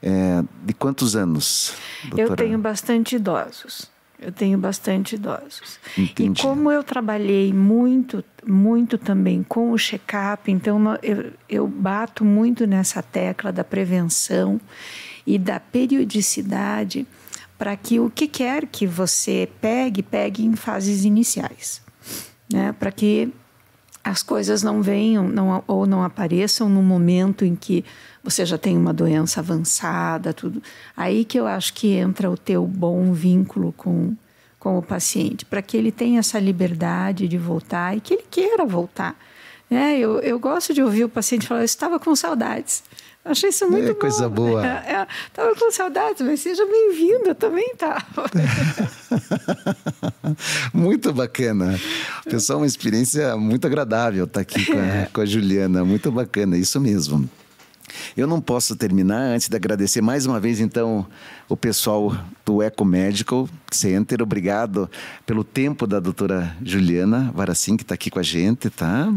é, 0.00 0.42
de 0.64 0.72
quantos 0.72 1.16
anos? 1.16 1.74
Doutora? 2.04 2.30
Eu 2.30 2.36
tenho 2.36 2.58
bastante 2.58 3.16
idosos. 3.16 3.91
Eu 4.22 4.32
tenho 4.32 4.56
bastante 4.56 5.16
idosos. 5.16 5.78
Entendi. 5.98 6.40
E 6.40 6.42
como 6.42 6.70
eu 6.70 6.82
trabalhei 6.82 7.52
muito, 7.52 8.24
muito 8.46 8.96
também 8.96 9.42
com 9.42 9.72
o 9.72 9.78
check-up, 9.78 10.50
então 10.50 10.98
eu, 11.02 11.32
eu 11.48 11.66
bato 11.66 12.24
muito 12.24 12.66
nessa 12.66 13.02
tecla 13.02 13.52
da 13.52 13.64
prevenção 13.64 14.60
e 15.26 15.38
da 15.38 15.58
periodicidade 15.58 17.06
para 17.58 17.76
que 17.76 18.00
o 18.00 18.10
que 18.10 18.26
quer 18.26 18.66
que 18.66 18.86
você 18.86 19.48
pegue, 19.60 20.02
pegue 20.02 20.44
em 20.44 20.56
fases 20.56 21.04
iniciais. 21.04 21.80
Né? 22.52 22.74
Para 22.78 22.90
que 22.90 23.32
as 24.04 24.22
coisas 24.22 24.62
não 24.62 24.82
venham 24.82 25.28
não, 25.28 25.62
ou 25.66 25.86
não 25.86 26.02
apareçam 26.02 26.68
no 26.68 26.82
momento 26.82 27.44
em 27.44 27.54
que 27.54 27.84
você 28.22 28.44
já 28.44 28.58
tem 28.58 28.76
uma 28.76 28.92
doença 28.92 29.40
avançada, 29.40 30.32
tudo. 30.32 30.62
Aí 30.96 31.24
que 31.24 31.38
eu 31.38 31.46
acho 31.46 31.72
que 31.74 31.92
entra 31.92 32.30
o 32.30 32.36
teu 32.36 32.66
bom 32.66 33.12
vínculo 33.12 33.72
com, 33.76 34.14
com 34.58 34.78
o 34.78 34.82
paciente, 34.82 35.44
para 35.44 35.62
que 35.62 35.76
ele 35.76 35.92
tenha 35.92 36.20
essa 36.20 36.38
liberdade 36.38 37.28
de 37.28 37.38
voltar 37.38 37.96
e 37.96 38.00
que 38.00 38.14
ele 38.14 38.24
queira 38.30 38.64
voltar. 38.64 39.16
É, 39.70 39.98
eu, 39.98 40.20
eu 40.20 40.38
gosto 40.38 40.74
de 40.74 40.82
ouvir 40.82 41.04
o 41.04 41.08
paciente 41.08 41.46
falar, 41.46 41.60
eu 41.60 41.64
estava 41.64 41.98
com 41.98 42.14
saudades. 42.14 42.84
Achei 43.24 43.50
isso 43.50 43.70
muito 43.70 43.90
é, 43.90 43.92
bom. 43.92 44.00
Coisa 44.00 44.28
boa. 44.28 44.60
Estava 44.60 45.48
é, 45.48 45.52
é, 45.52 45.54
com 45.54 45.70
saudades, 45.70 46.22
mas 46.22 46.40
seja 46.40 46.66
bem-vindo, 46.66 47.28
eu 47.28 47.34
também 47.34 47.70
estava. 47.72 48.04
muito 50.72 51.12
bacana. 51.12 51.78
Pessoal, 52.24 52.60
uma 52.60 52.66
experiência 52.66 53.36
muito 53.36 53.66
agradável 53.66 54.24
estar 54.24 54.40
aqui 54.40 54.64
com 54.66 54.78
a, 54.78 54.84
é. 54.84 55.08
com 55.12 55.20
a 55.20 55.26
Juliana. 55.26 55.84
Muito 55.84 56.10
bacana, 56.10 56.56
isso 56.56 56.80
mesmo. 56.80 57.28
Eu 58.16 58.26
não 58.26 58.40
posso 58.40 58.76
terminar 58.76 59.34
antes 59.34 59.48
de 59.48 59.56
agradecer 59.56 60.00
mais 60.00 60.26
uma 60.26 60.40
vez, 60.40 60.60
então, 60.60 61.06
o 61.48 61.56
pessoal 61.56 62.16
do 62.44 62.62
Eco 62.62 62.84
Medical 62.84 63.48
Center. 63.70 64.22
Obrigado 64.22 64.90
pelo 65.26 65.44
tempo 65.44 65.86
da 65.86 66.00
doutora 66.00 66.56
Juliana 66.62 67.30
Varacim, 67.34 67.76
que 67.76 67.82
está 67.82 67.94
aqui 67.94 68.10
com 68.10 68.18
a 68.18 68.22
gente, 68.22 68.70
tá? 68.70 69.12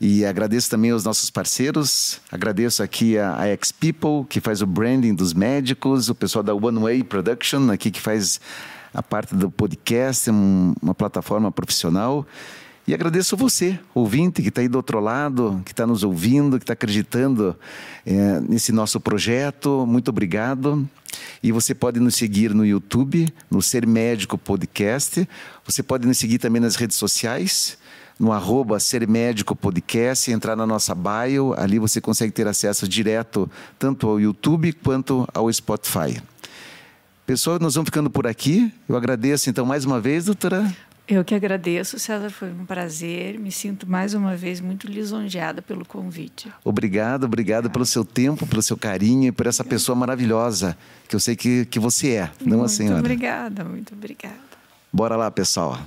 E 0.00 0.24
agradeço 0.24 0.68
também 0.68 0.90
aos 0.90 1.04
nossos 1.04 1.30
parceiros. 1.30 2.20
Agradeço 2.30 2.82
aqui 2.82 3.16
a, 3.16 3.36
a 3.36 3.46
X 3.46 3.70
People, 3.70 4.26
que 4.28 4.40
faz 4.40 4.60
o 4.60 4.66
branding 4.66 5.14
dos 5.14 5.32
médicos, 5.32 6.08
o 6.08 6.14
pessoal 6.14 6.42
da 6.42 6.52
One 6.52 6.80
Way 6.80 7.04
Production, 7.04 7.70
aqui 7.70 7.90
que 7.90 8.00
faz 8.00 8.40
a 8.92 9.02
parte 9.02 9.34
do 9.34 9.50
podcast, 9.50 10.30
um, 10.30 10.74
uma 10.82 10.94
plataforma 10.94 11.50
profissional. 11.50 12.26
E 12.86 12.92
agradeço 12.92 13.36
você, 13.36 13.78
ouvinte, 13.94 14.42
que 14.42 14.48
está 14.48 14.60
aí 14.60 14.66
do 14.66 14.74
outro 14.74 14.98
lado, 14.98 15.62
que 15.64 15.70
está 15.70 15.86
nos 15.86 16.02
ouvindo, 16.02 16.58
que 16.58 16.64
está 16.64 16.72
acreditando 16.72 17.56
é, 18.04 18.40
nesse 18.40 18.72
nosso 18.72 18.98
projeto. 18.98 19.86
Muito 19.86 20.08
obrigado. 20.08 20.88
E 21.42 21.52
você 21.52 21.74
pode 21.74 22.00
nos 22.00 22.16
seguir 22.16 22.52
no 22.52 22.66
YouTube, 22.66 23.32
no 23.48 23.62
Ser 23.62 23.86
Médico 23.86 24.36
Podcast. 24.36 25.28
Você 25.64 25.80
pode 25.82 26.08
nos 26.08 26.18
seguir 26.18 26.38
também 26.38 26.60
nas 26.60 26.74
redes 26.74 26.96
sociais, 26.96 27.78
no 28.18 28.32
arroba 28.32 28.80
Ser 28.80 29.06
Médico 29.06 29.54
Podcast, 29.54 30.32
entrar 30.32 30.56
na 30.56 30.66
nossa 30.66 30.92
bio. 30.92 31.54
Ali 31.56 31.78
você 31.78 32.00
consegue 32.00 32.32
ter 32.32 32.48
acesso 32.48 32.88
direto 32.88 33.48
tanto 33.78 34.08
ao 34.08 34.20
YouTube 34.20 34.72
quanto 34.72 35.28
ao 35.32 35.52
Spotify. 35.52 36.20
Pessoal, 37.24 37.58
nós 37.60 37.74
vamos 37.74 37.86
ficando 37.86 38.10
por 38.10 38.26
aqui. 38.26 38.72
Eu 38.88 38.96
agradeço 38.96 39.48
então 39.48 39.64
mais 39.64 39.84
uma 39.84 40.00
vez, 40.00 40.24
doutora. 40.24 40.74
Eu 41.06 41.24
que 41.24 41.34
agradeço, 41.34 41.98
César, 41.98 42.30
foi 42.30 42.50
um 42.50 42.64
prazer. 42.64 43.38
Me 43.38 43.52
sinto 43.52 43.88
mais 43.88 44.14
uma 44.14 44.34
vez 44.36 44.60
muito 44.60 44.86
lisonjeada 44.86 45.62
pelo 45.62 45.84
convite. 45.84 46.50
Obrigado, 46.64 47.24
obrigado 47.24 47.70
pelo 47.70 47.86
seu 47.86 48.04
tempo, 48.04 48.46
pelo 48.46 48.62
seu 48.62 48.76
carinho 48.76 49.28
e 49.28 49.32
por 49.32 49.46
essa 49.46 49.62
pessoa 49.62 49.94
maravilhosa 49.94 50.76
que 51.08 51.14
eu 51.14 51.20
sei 51.20 51.36
que, 51.36 51.64
que 51.66 51.78
você 51.78 52.12
é, 52.14 52.30
não 52.40 52.58
muito 52.58 52.64
a 52.64 52.68
senhora. 52.68 52.94
Muito 52.96 53.06
obrigada, 53.06 53.64
muito 53.64 53.94
obrigada. 53.94 54.36
Bora 54.92 55.16
lá, 55.16 55.30
pessoal. 55.30 55.78